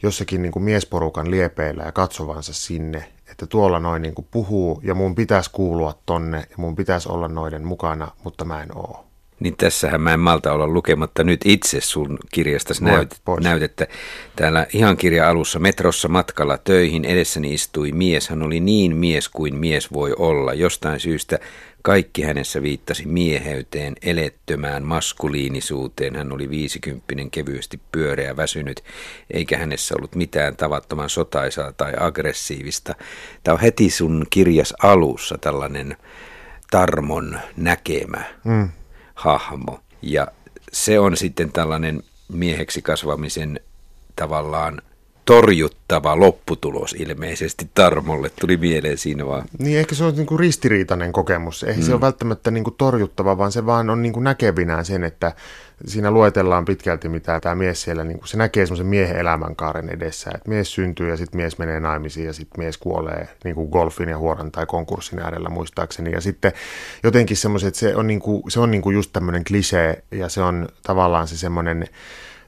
[0.04, 4.94] jossakin niin kuin miesporukan liepeillä ja katsovansa sinne, että tuolla noin niin kuin puhuu ja
[4.94, 9.04] mun pitäisi kuulua tonne ja mun pitäisi olla noiden mukana, mutta mä en oo.
[9.40, 13.86] Niin tässähän mä en malta olla lukematta nyt itse sun kirjastasi näyt, näytettä.
[14.36, 18.28] Täällä ihan kirja alussa metrossa matkalla töihin edessäni istui mies.
[18.28, 20.54] Hän oli niin mies kuin mies voi olla.
[20.54, 21.38] Jostain syystä
[21.82, 26.16] kaikki hänessä viittasi mieheyteen, elettömään maskuliinisuuteen.
[26.16, 28.84] Hän oli viisikymppinen, kevyesti pyöreä, väsynyt,
[29.30, 32.94] eikä hänessä ollut mitään tavattoman sotaisaa tai aggressiivista.
[33.44, 35.96] Tämä on heti sun kirjas alussa tällainen
[36.70, 38.24] Tarmon näkemä.
[38.44, 38.68] Mm
[39.14, 39.80] hahmo.
[40.02, 40.26] Ja
[40.72, 43.60] se on sitten tällainen mieheksi kasvamisen
[44.16, 44.82] tavallaan
[45.24, 49.44] torjuttava lopputulos ilmeisesti Tarmolle, tuli mieleen siinä vaan.
[49.58, 51.62] Niin ehkä se on niin kuin ristiriitainen kokemus.
[51.62, 51.86] Eihän mm.
[51.86, 55.32] se ole välttämättä niin kuin torjuttava, vaan se vaan on niin kuin näkevinään sen, että
[55.86, 60.30] siinä luetellaan pitkälti, mitä tämä mies siellä, niin kuin se näkee semmoisen miehen elämänkaaren edessä.
[60.34, 64.08] Että mies syntyy ja sitten mies menee naimisiin ja sitten mies kuolee niin kuin golfin
[64.08, 66.12] ja huoran tai konkurssin äärellä muistaakseni.
[66.12, 66.52] Ja sitten
[67.02, 70.42] jotenkin semmoiset, se on, niin kuin, se on niin kuin just tämmöinen klisee ja se
[70.42, 71.88] on tavallaan se semmoinen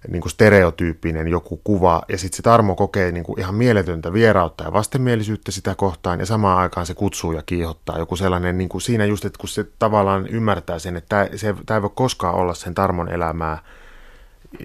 [0.09, 4.65] niin kuin stereotyyppinen joku kuva, ja sitten se Tarmo kokee niin kuin ihan mieletöntä vierautta
[4.65, 7.99] ja vastenmielisyyttä sitä kohtaan, ja samaan aikaan se kutsuu ja kiihottaa.
[7.99, 11.29] Joku sellainen, niin kuin siinä just, että kun se tavallaan ymmärtää sen, että
[11.67, 13.59] tämä, ei voi koskaan olla sen Tarmon elämää,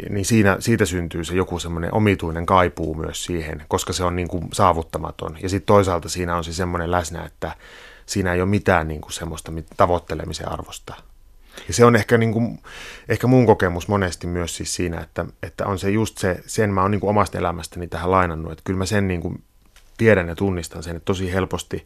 [0.09, 4.27] niin siinä, siitä syntyy se joku semmoinen omituinen kaipuu myös siihen, koska se on niin
[4.27, 5.37] kuin saavuttamaton.
[5.43, 7.51] Ja sitten toisaalta siinä on se semmoinen läsnä, että
[8.05, 11.10] siinä ei ole mitään niin kuin semmoista tavoittelemisen arvosta.
[11.67, 12.59] Ja se on ehkä, niin kuin,
[13.09, 16.81] ehkä mun kokemus monesti myös siis siinä, että, että on se just se, sen mä
[16.81, 19.43] oon niin omasta elämästäni tähän lainannut, että kyllä mä sen niin kuin
[19.97, 21.85] tiedän ja tunnistan sen, että tosi helposti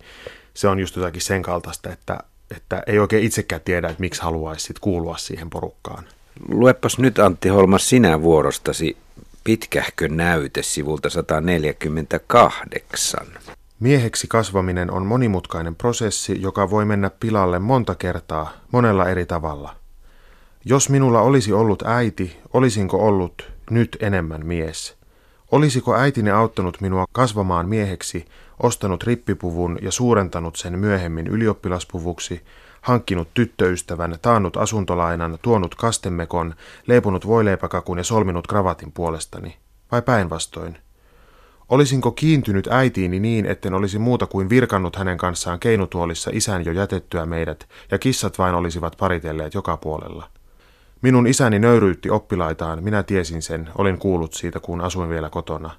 [0.54, 2.19] se on just jotakin sen kaltaista, että,
[2.56, 6.04] että ei oikein itsekään tiedä, että miksi haluaisi kuulua siihen porukkaan.
[6.49, 8.97] Luepas nyt Antti Holma sinä vuorostasi
[9.43, 13.28] pitkähkö näyte sivulta 148.
[13.79, 19.75] Mieheksi kasvaminen on monimutkainen prosessi, joka voi mennä pilalle monta kertaa, monella eri tavalla.
[20.65, 24.95] Jos minulla olisi ollut äiti, olisinko ollut nyt enemmän mies?
[25.51, 28.25] Olisiko äitini auttanut minua kasvamaan mieheksi,
[28.63, 32.41] ostanut rippipuvun ja suurentanut sen myöhemmin ylioppilaspuvuksi,
[32.81, 36.55] hankkinut tyttöystävän, taannut asuntolainan, tuonut kastemekon,
[36.88, 39.57] leipunut voileipäkakun ja solminut kravatin puolestani?
[39.91, 40.77] Vai päinvastoin?
[41.69, 47.25] Olisinko kiintynyt äitiini niin, etten olisi muuta kuin virkannut hänen kanssaan keinutuolissa isän jo jätettyä
[47.25, 50.30] meidät, ja kissat vain olisivat paritelleet joka puolella.
[51.01, 55.71] Minun isäni nöyryytti oppilaitaan, minä tiesin sen, olin kuullut siitä, kun asuin vielä kotona.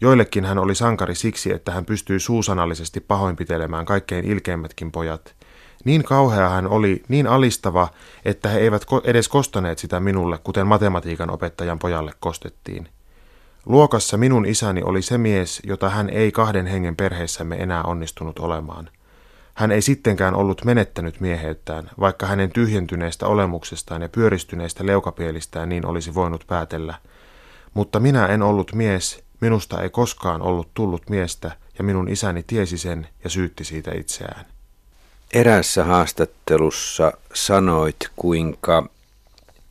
[0.00, 5.34] Joillekin hän oli sankari siksi, että hän pystyi suusanallisesti pahoinpitelemään kaikkein ilkeimmätkin pojat.
[5.84, 7.88] Niin kauhea hän oli, niin alistava,
[8.24, 12.88] että he eivät edes kostaneet sitä minulle, kuten matematiikan opettajan pojalle kostettiin.
[13.66, 18.88] Luokassa minun isäni oli se mies, jota hän ei kahden hengen perheessämme enää onnistunut olemaan.
[19.54, 26.14] Hän ei sittenkään ollut menettänyt mieheyttään, vaikka hänen tyhjentyneestä olemuksestaan ja pyöristyneestä leukapielistään niin olisi
[26.14, 26.94] voinut päätellä.
[27.74, 32.78] Mutta minä en ollut mies, minusta ei koskaan ollut tullut miestä, ja minun isäni tiesi
[32.78, 34.44] sen ja syytti siitä itseään.
[35.32, 38.88] Erässä haastattelussa sanoit, kuinka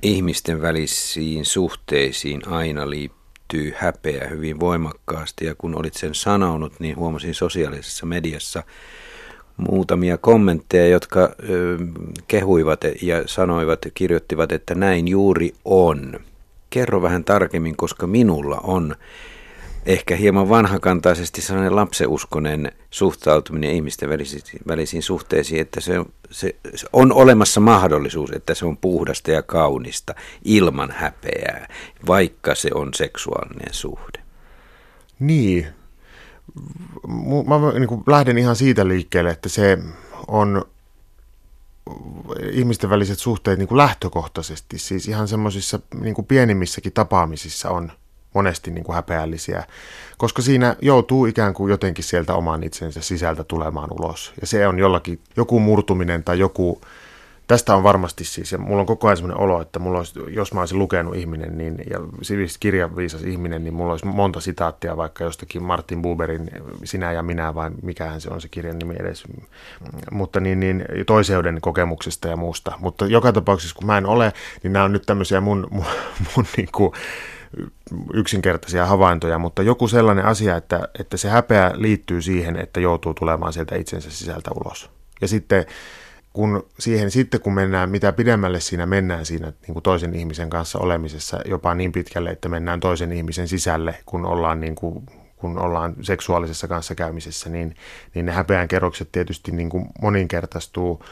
[0.04, 3.21] ihmisten välisiin suhteisiin aina liippuu
[3.54, 8.64] liittyy häpeä hyvin voimakkaasti ja kun olit sen sanonut, niin huomasin sosiaalisessa mediassa
[9.58, 11.78] muutamia kommentteja, jotka ö,
[12.28, 16.20] kehuivat ja sanoivat, kirjoittivat, että näin juuri on.
[16.70, 18.96] Kerro vähän tarkemmin, koska minulla on
[19.86, 27.14] ehkä hieman vanhakantaisesti sellainen lapseuskonen suhtautuminen ihmisten välisiin, välisiin suhteisiin, että se, se, se on
[27.14, 30.16] olemassa mahdollisuus, että se on puhdasta ja kaunista
[30.46, 31.68] ilman häpeää,
[32.08, 34.22] vaikka se on seksuaalinen suhde.
[35.20, 35.68] Niin.
[37.48, 39.78] Mä niin kuin lähden ihan siitä liikkeelle, että se
[40.28, 40.66] on
[42.52, 47.92] ihmisten väliset suhteet niin kuin lähtökohtaisesti, siis ihan semmoisissa niin pienimmissäkin tapaamisissa on–
[48.34, 49.64] monesti niin kuin häpeällisiä,
[50.18, 54.34] koska siinä joutuu ikään kuin jotenkin sieltä oman itsensä sisältä tulemaan ulos.
[54.42, 56.82] Ja se on jollakin joku murtuminen tai joku,
[57.48, 60.54] tästä on varmasti siis, ja mulla on koko ajan sellainen olo, että mulla olisi, jos
[60.54, 62.00] mä olisin lukenut ihminen niin, ja
[62.60, 66.52] kirjaviisas ihminen, niin mulla olisi monta sitaattia vaikka jostakin Martin Buberin
[66.84, 69.24] Sinä ja minä, vai mikähän se on se kirjan nimi edes,
[70.12, 72.74] mutta niin, niin toiseuden kokemuksesta ja muusta.
[72.80, 75.86] Mutta joka tapauksessa, kun mä en ole, niin nämä on nyt tämmöisiä mun, mun,
[76.36, 76.94] mun niin kuin,
[78.14, 83.54] yksinkertaisia havaintoja, mutta joku sellainen asia, että, että se häpeä liittyy siihen, että joutuu tulemaan
[83.54, 84.90] sieltä itsensä sisältä ulos.
[85.22, 85.66] Ja sitten
[86.34, 90.80] kun siihen sitten kun mennään, mitä pidemmälle siinä mennään siinä niin kuin toisen ihmisen kanssa
[90.80, 95.06] olemisessa, jopa niin pitkälle, että mennään toisen ihmisen sisälle, kun ollaan, niin kuin,
[95.38, 97.76] kun ollaan seksuaalisessa kanssakäymisessä, niin,
[98.16, 101.04] niin ne häpeän kerrokset tietysti niin kuin moninkertaistuu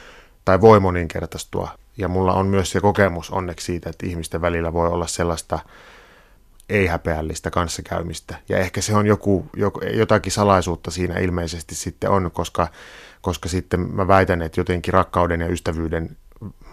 [0.45, 1.69] tai voi moninkertaistua.
[1.97, 5.59] Ja mulla on myös se kokemus onneksi siitä, että ihmisten välillä voi olla sellaista
[6.69, 8.35] ei-häpeällistä kanssakäymistä.
[8.49, 9.49] Ja ehkä se on joku,
[9.93, 12.67] jotakin salaisuutta siinä ilmeisesti sitten on, koska,
[13.21, 16.17] koska sitten mä väitän, että jotenkin rakkauden ja ystävyyden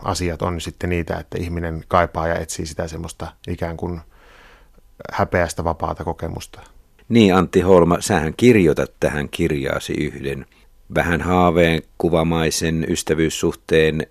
[0.03, 4.01] asiat on sitten niitä, että ihminen kaipaa ja etsii sitä semmoista ikään kuin
[5.13, 6.61] häpeästä vapaata kokemusta.
[7.09, 10.47] Niin Antti Holma, sähän kirjoitat tähän kirjaasi yhden
[10.95, 14.07] vähän haaveen kuvamaisen ystävyyssuhteen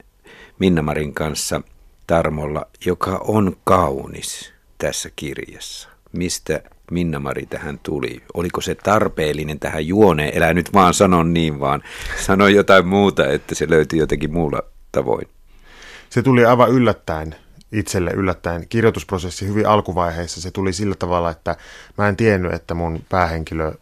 [0.60, 1.62] Minnamarin kanssa
[2.08, 4.55] Tarmolla, joka on kaunis
[4.86, 5.90] tässä kirjassa.
[6.12, 8.24] Mistä Minna-Mari tähän tuli?
[8.34, 10.38] Oliko se tarpeellinen tähän juoneen?
[10.38, 11.84] Elä nyt vaan sano niin, vaan
[12.26, 15.28] sano jotain muuta, että se löytyi jotenkin muulla tavoin.
[16.10, 17.36] Se tuli aivan yllättäen
[17.72, 18.68] itselle yllättäen.
[18.70, 21.56] Kirjoitusprosessi hyvin alkuvaiheessa se tuli sillä tavalla, että
[21.98, 23.74] mä en tiennyt, että mun päähenkilö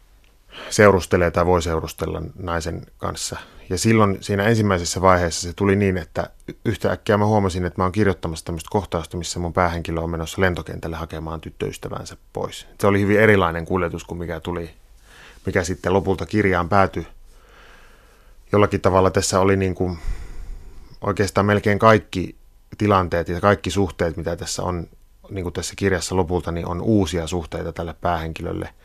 [0.69, 3.37] seurustelee tai voi seurustella naisen kanssa.
[3.69, 6.29] Ja silloin siinä ensimmäisessä vaiheessa se tuli niin, että
[6.65, 10.95] yhtäkkiä mä huomasin, että mä oon kirjoittamassa tämmöistä kohtausta, missä mun päähenkilö on menossa lentokentälle
[10.95, 12.67] hakemaan tyttöystävänsä pois.
[12.79, 14.69] Se oli hyvin erilainen kuljetus kuin mikä tuli,
[15.45, 17.07] mikä sitten lopulta kirjaan päätyi.
[18.51, 19.97] Jollakin tavalla tässä oli niin kuin
[21.01, 22.35] oikeastaan melkein kaikki
[22.77, 24.87] tilanteet ja kaikki suhteet, mitä tässä on
[25.29, 28.69] niin kuin tässä kirjassa lopulta, niin on uusia suhteita tälle päähenkilölle–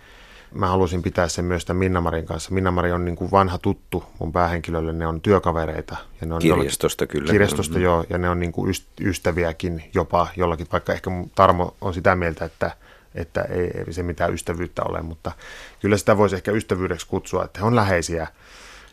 [0.55, 2.55] Mä halusin pitää sen myös tämän Minnamarin kanssa.
[2.55, 5.97] Minnamari on niin kuin vanha tuttu mun päähenkilölle, ne on työkavereita.
[6.21, 7.33] Ja ne on kirjastosta jollakin, kyllä.
[7.33, 7.85] Kirjastosta mm-hmm.
[7.85, 12.17] joo, ja ne on niin kuin ystäviäkin jopa jollakin, vaikka ehkä mun Tarmo on sitä
[12.17, 12.77] mieltä, että,
[13.15, 15.33] että ei, ei se mitään ystävyyttä ole, mutta
[15.81, 18.27] kyllä sitä voisi ehkä ystävyydeksi kutsua, että he on läheisiä.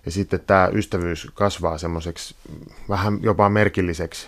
[0.05, 2.35] Ja sitten tämä ystävyys kasvaa semmoiseksi
[2.89, 4.27] vähän jopa merkilliseksi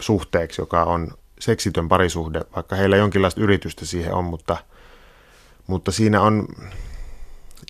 [0.00, 1.08] suhteeksi, joka on
[1.40, 4.56] seksitön parisuhde, vaikka heillä jonkinlaista yritystä siihen on, mutta–
[5.70, 6.46] mutta siinä on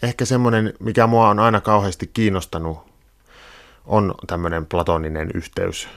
[0.02, 2.78] ehkä semmoinen, mikä mua on aina kauheasti kiinnostanut,
[3.86, 5.88] on tämmöinen platoninen yhteys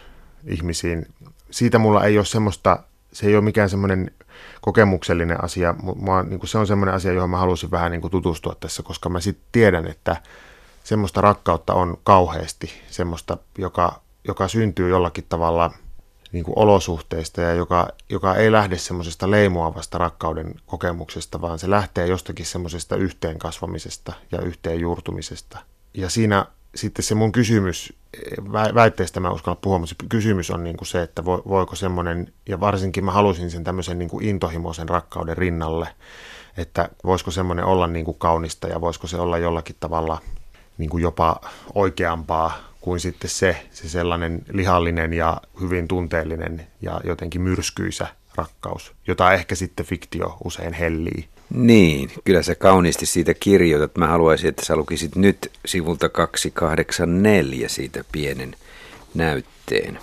[0.46, 1.06] ihmisiin.
[1.52, 4.12] Siitä mulla ei ole semmoista, se ei ole mikään semmoinen
[4.62, 8.56] kokemuksellinen asia, mua, niin se on semmoinen asia, johon mä halusin vähän niin kuin tutustua
[8.60, 10.18] tässä, koska mä sitten tiedän, että
[10.84, 15.72] semmoista rakkautta on kauheasti, semmoista, joka, joka syntyy jollakin tavalla–
[16.34, 22.08] niin kuin olosuhteista ja joka, joka ei lähde semmoisesta leimuavasta rakkauden kokemuksesta, vaan se lähtee
[22.08, 25.60] jostakin semmoisesta yhteen kasvamisesta ja yhteen juurtumisesta.
[25.94, 27.94] Ja siinä sitten se mun kysymys,
[28.54, 32.60] väitteestä mä uskalla puhua, mutta se kysymys on niin kuin se, että voiko semmoinen, ja
[32.60, 35.88] varsinkin mä halusin sen tämmöisen niin kuin intohimoisen rakkauden rinnalle,
[36.58, 40.22] että voisiko semmoinen olla niin kuin kaunista ja voisiko se olla jollakin tavalla
[40.78, 41.42] niin kuin jopa
[41.74, 49.34] oikeampaa kuin sitten se, se sellainen lihallinen ja hyvin tunteellinen ja jotenkin myrskyisä rakkaus, jota
[49.34, 51.28] ehkä sitten fiktio usein hellii.
[51.50, 53.98] Niin, kyllä sä kauniisti siitä kirjoitat.
[53.98, 58.56] Mä haluaisin, että sä lukisit nyt sivulta 284 siitä pienen
[59.14, 60.00] näytteen.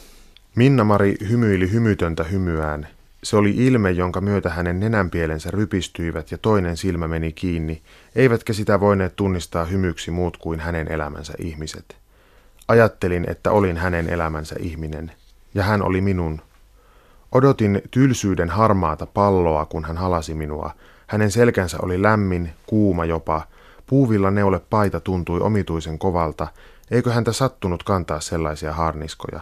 [0.55, 2.89] Minna-Mari hymyili hymytöntä hymyään.
[3.23, 7.83] Se oli ilme, jonka myötä hänen nenänpielensä rypistyivät ja toinen silmä meni kiinni,
[8.17, 12.00] eivätkä sitä voineet tunnistaa hymyksi muut kuin hänen elämänsä ihmiset.
[12.71, 15.13] Ajattelin, että olin hänen elämänsä ihminen,
[15.55, 16.41] ja hän oli minun.
[17.33, 20.71] Odotin tylsyyden harmaata palloa, kun hän halasi minua.
[21.07, 23.43] Hänen selkänsä oli lämmin, kuuma jopa.
[23.87, 26.49] Puuvilla neule paita tuntui omituisen kovalta,
[26.91, 29.41] eikö häntä sattunut kantaa sellaisia harniskoja.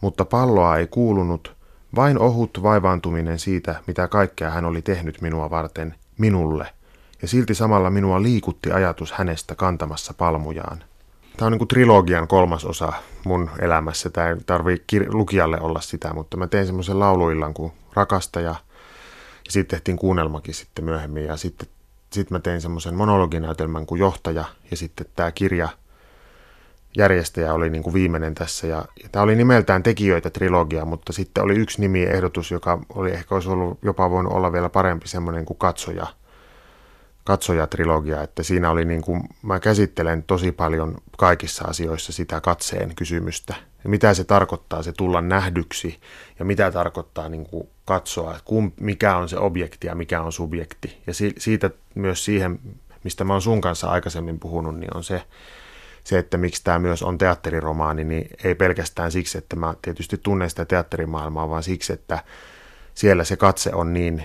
[0.00, 1.56] Mutta palloa ei kuulunut,
[1.94, 6.66] vain ohut vaivaantuminen siitä, mitä kaikkea hän oli tehnyt minua varten, minulle,
[7.22, 10.84] ja silti samalla minua liikutti ajatus hänestä kantamassa palmujaan.
[11.36, 12.92] Tämä on niin kuin trilogian kolmas osa
[13.24, 14.10] mun elämässä.
[14.10, 18.54] Tämä ei tarvitse kir- lukijalle olla sitä, mutta mä tein semmoisen lauluillan kuin Rakastaja.
[19.44, 21.24] Ja sitten tehtiin kuunnelmakin sitten myöhemmin.
[21.24, 21.68] Ja sitten
[22.12, 24.44] sit mä tein semmoisen monologinäytelmän kuin Johtaja.
[24.70, 25.68] Ja sitten tämä kirja
[26.96, 28.66] järjestäjä oli niin kuin viimeinen tässä.
[28.66, 33.34] Ja, ja tämä oli nimeltään Tekijöitä trilogia, mutta sitten oli yksi nimiehdotus, joka oli ehkä
[33.34, 36.06] olisi ollut jopa voinut olla vielä parempi semmoinen kuin Katsoja–
[37.24, 43.54] katsojatrilogia, että siinä oli niin kuin, mä käsittelen tosi paljon kaikissa asioissa sitä katseen kysymystä.
[43.84, 46.00] Ja mitä se tarkoittaa se tulla nähdyksi
[46.38, 50.32] ja mitä tarkoittaa niin kuin katsoa, että kum, mikä on se objekti ja mikä on
[50.32, 51.02] subjekti.
[51.06, 52.60] Ja si, siitä myös siihen,
[53.04, 55.22] mistä mä oon sun kanssa aikaisemmin puhunut, niin on se,
[56.04, 60.50] se, että miksi tämä myös on teatteriromaani, niin ei pelkästään siksi, että mä tietysti tunnen
[60.50, 62.24] sitä teatterimaailmaa, vaan siksi, että
[62.94, 64.24] siellä se katse on niin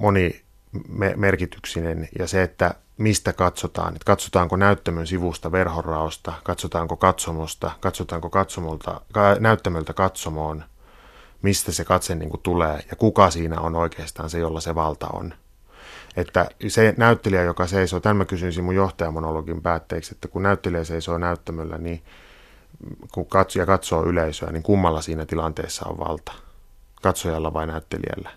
[0.00, 0.42] moni
[0.88, 3.88] me- merkityksinen ja se, että mistä katsotaan.
[3.88, 9.00] Että katsotaanko näyttämön sivusta verhonraosta, katsotaanko katsomosta, katsotaanko katsomolta,
[9.40, 10.64] näyttämöltä katsomoon,
[11.42, 15.06] mistä se katse niin kuin tulee ja kuka siinä on oikeastaan se, jolla se valta
[15.12, 15.34] on.
[16.16, 21.18] Että se näyttelijä, joka seisoo, tämän mä kysyisin mun johtajamonologin päätteeksi, että kun näyttelijä seisoo
[21.18, 22.02] näyttämöllä, niin
[23.12, 26.32] kun katsoja katsoo yleisöä, niin kummalla siinä tilanteessa on valta?
[27.02, 28.30] Katsojalla vai näyttelijällä?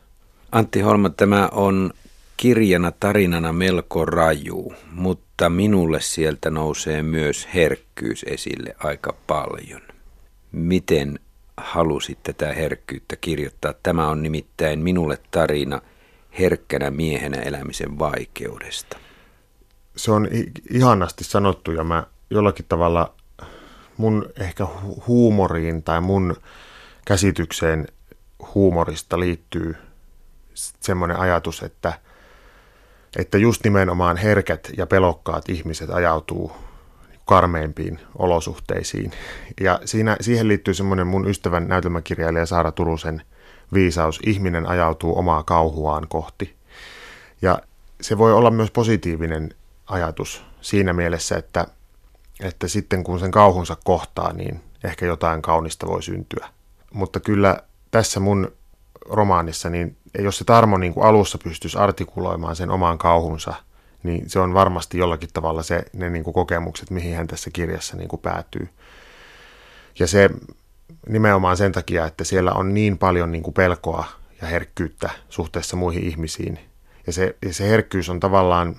[0.51, 1.93] Antti Holma, tämä on
[2.41, 9.81] kirjana tarinana melko raju, mutta minulle sieltä nousee myös herkkyys esille aika paljon.
[10.51, 11.19] Miten
[11.57, 13.73] halusit tätä herkkyyttä kirjoittaa?
[13.83, 15.81] Tämä on nimittäin minulle tarina
[16.39, 18.97] herkkänä miehenä elämisen vaikeudesta.
[19.95, 20.27] Se on
[20.69, 23.13] ihanasti sanottu ja mä jollakin tavalla
[23.97, 24.67] mun ehkä
[25.07, 26.35] huumoriin tai mun
[27.05, 27.87] käsitykseen
[28.55, 29.75] huumorista liittyy
[30.79, 31.93] semmoinen ajatus, että,
[33.15, 36.51] että just nimenomaan herkät ja pelokkaat ihmiset ajautuu
[37.25, 39.11] karmeimpiin olosuhteisiin.
[39.61, 43.21] Ja siinä, siihen liittyy semmoinen mun ystävän näytelmäkirjailija Saara Turusen
[43.73, 46.55] viisaus, ihminen ajautuu omaa kauhuaan kohti.
[47.41, 47.61] Ja
[48.01, 49.49] se voi olla myös positiivinen
[49.85, 51.67] ajatus siinä mielessä, että,
[52.39, 56.47] että sitten kun sen kauhunsa kohtaa, niin ehkä jotain kaunista voi syntyä.
[56.93, 57.57] Mutta kyllä
[57.91, 58.51] tässä mun
[59.11, 63.53] romaanissa, niin jos se Tarmo niin kuin alussa pystyisi artikuloimaan sen oman kauhunsa,
[64.03, 67.97] niin se on varmasti jollakin tavalla se, ne niin kuin kokemukset, mihin hän tässä kirjassa
[67.97, 68.69] niin kuin päätyy.
[69.99, 70.29] Ja se
[71.09, 74.05] nimenomaan sen takia, että siellä on niin paljon niin kuin pelkoa
[74.41, 76.59] ja herkkyyttä suhteessa muihin ihmisiin.
[77.07, 78.75] Ja se, ja se herkkyys on tavallaan,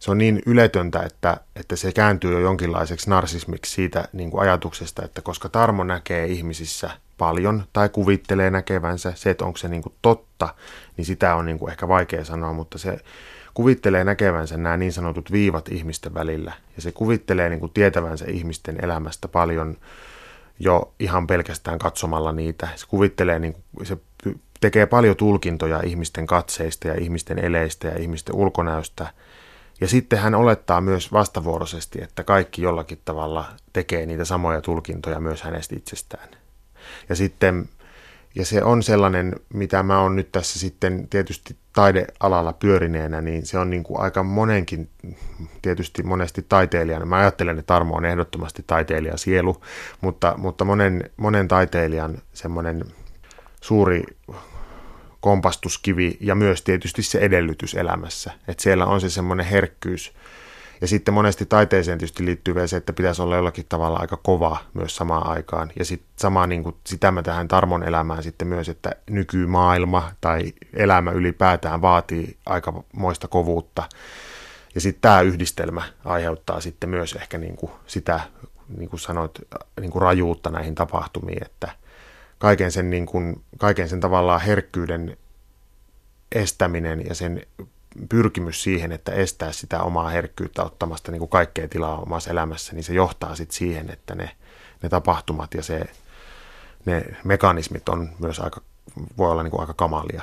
[0.00, 5.04] se on niin yletöntä, että, että se kääntyy jo jonkinlaiseksi narsismiksi siitä niin kuin ajatuksesta,
[5.04, 9.94] että koska Tarmo näkee ihmisissä paljon tai kuvittelee näkevänsä, se, että onko se niin kuin
[10.02, 10.54] totta,
[10.96, 12.98] niin sitä on niin kuin ehkä vaikea sanoa, mutta se
[13.54, 18.84] kuvittelee näkevänsä nämä niin sanotut viivat ihmisten välillä ja se kuvittelee niin kuin tietävänsä ihmisten
[18.84, 19.76] elämästä paljon
[20.58, 22.68] jo ihan pelkästään katsomalla niitä.
[22.76, 23.96] Se kuvittelee, niin kuin, se
[24.60, 29.06] tekee paljon tulkintoja ihmisten katseista ja ihmisten eleistä ja ihmisten ulkonäöstä.
[29.80, 35.42] Ja sitten hän olettaa myös vastavuoroisesti, että kaikki jollakin tavalla tekee niitä samoja tulkintoja myös
[35.42, 36.28] hänestä itsestään.
[37.08, 37.68] Ja sitten
[38.34, 43.58] ja se on sellainen, mitä mä oon nyt tässä sitten tietysti taidealalla pyörineenä, niin se
[43.58, 44.88] on niin kuin aika monenkin,
[45.62, 47.06] tietysti monesti taiteilijana.
[47.06, 49.62] Mä ajattelen, että Tarmo on ehdottomasti taiteilija sielu,
[50.00, 52.84] mutta, mutta monen, monen taiteilijan semmoinen
[53.60, 54.02] suuri
[55.20, 58.32] kompastuskivi ja myös tietysti se edellytys elämässä.
[58.48, 60.12] Että siellä on se semmoinen herkkyys,
[60.80, 64.58] ja sitten monesti taiteeseen tietysti liittyy vielä se, että pitäisi olla jollakin tavalla aika kova
[64.74, 65.72] myös samaan aikaan.
[65.78, 70.52] Ja sitten samaa niin kuin sitä mä tähän Tarmon elämään sitten myös, että nykymaailma tai
[70.74, 73.82] elämä ylipäätään vaatii aika moista kovuutta.
[74.74, 78.20] Ja sitten tämä yhdistelmä aiheuttaa sitten myös ehkä niin kuin sitä,
[78.76, 79.38] niin kuin sanoit,
[79.80, 81.68] niin kuin rajuutta näihin tapahtumiin, että
[82.40, 85.16] kaiken sen, niin kuin, kaiken sen tavallaan herkkyyden
[86.32, 87.42] estäminen ja sen
[88.08, 92.84] pyrkimys siihen, että estää sitä omaa herkkyyttä ottamasta niin kuin kaikkea tilaa omassa elämässä, niin
[92.84, 94.30] se johtaa sitten siihen, että ne,
[94.82, 95.84] ne tapahtumat ja se,
[96.84, 98.60] ne mekanismit on myös aika,
[99.18, 100.22] voi olla niin kuin aika kamalia.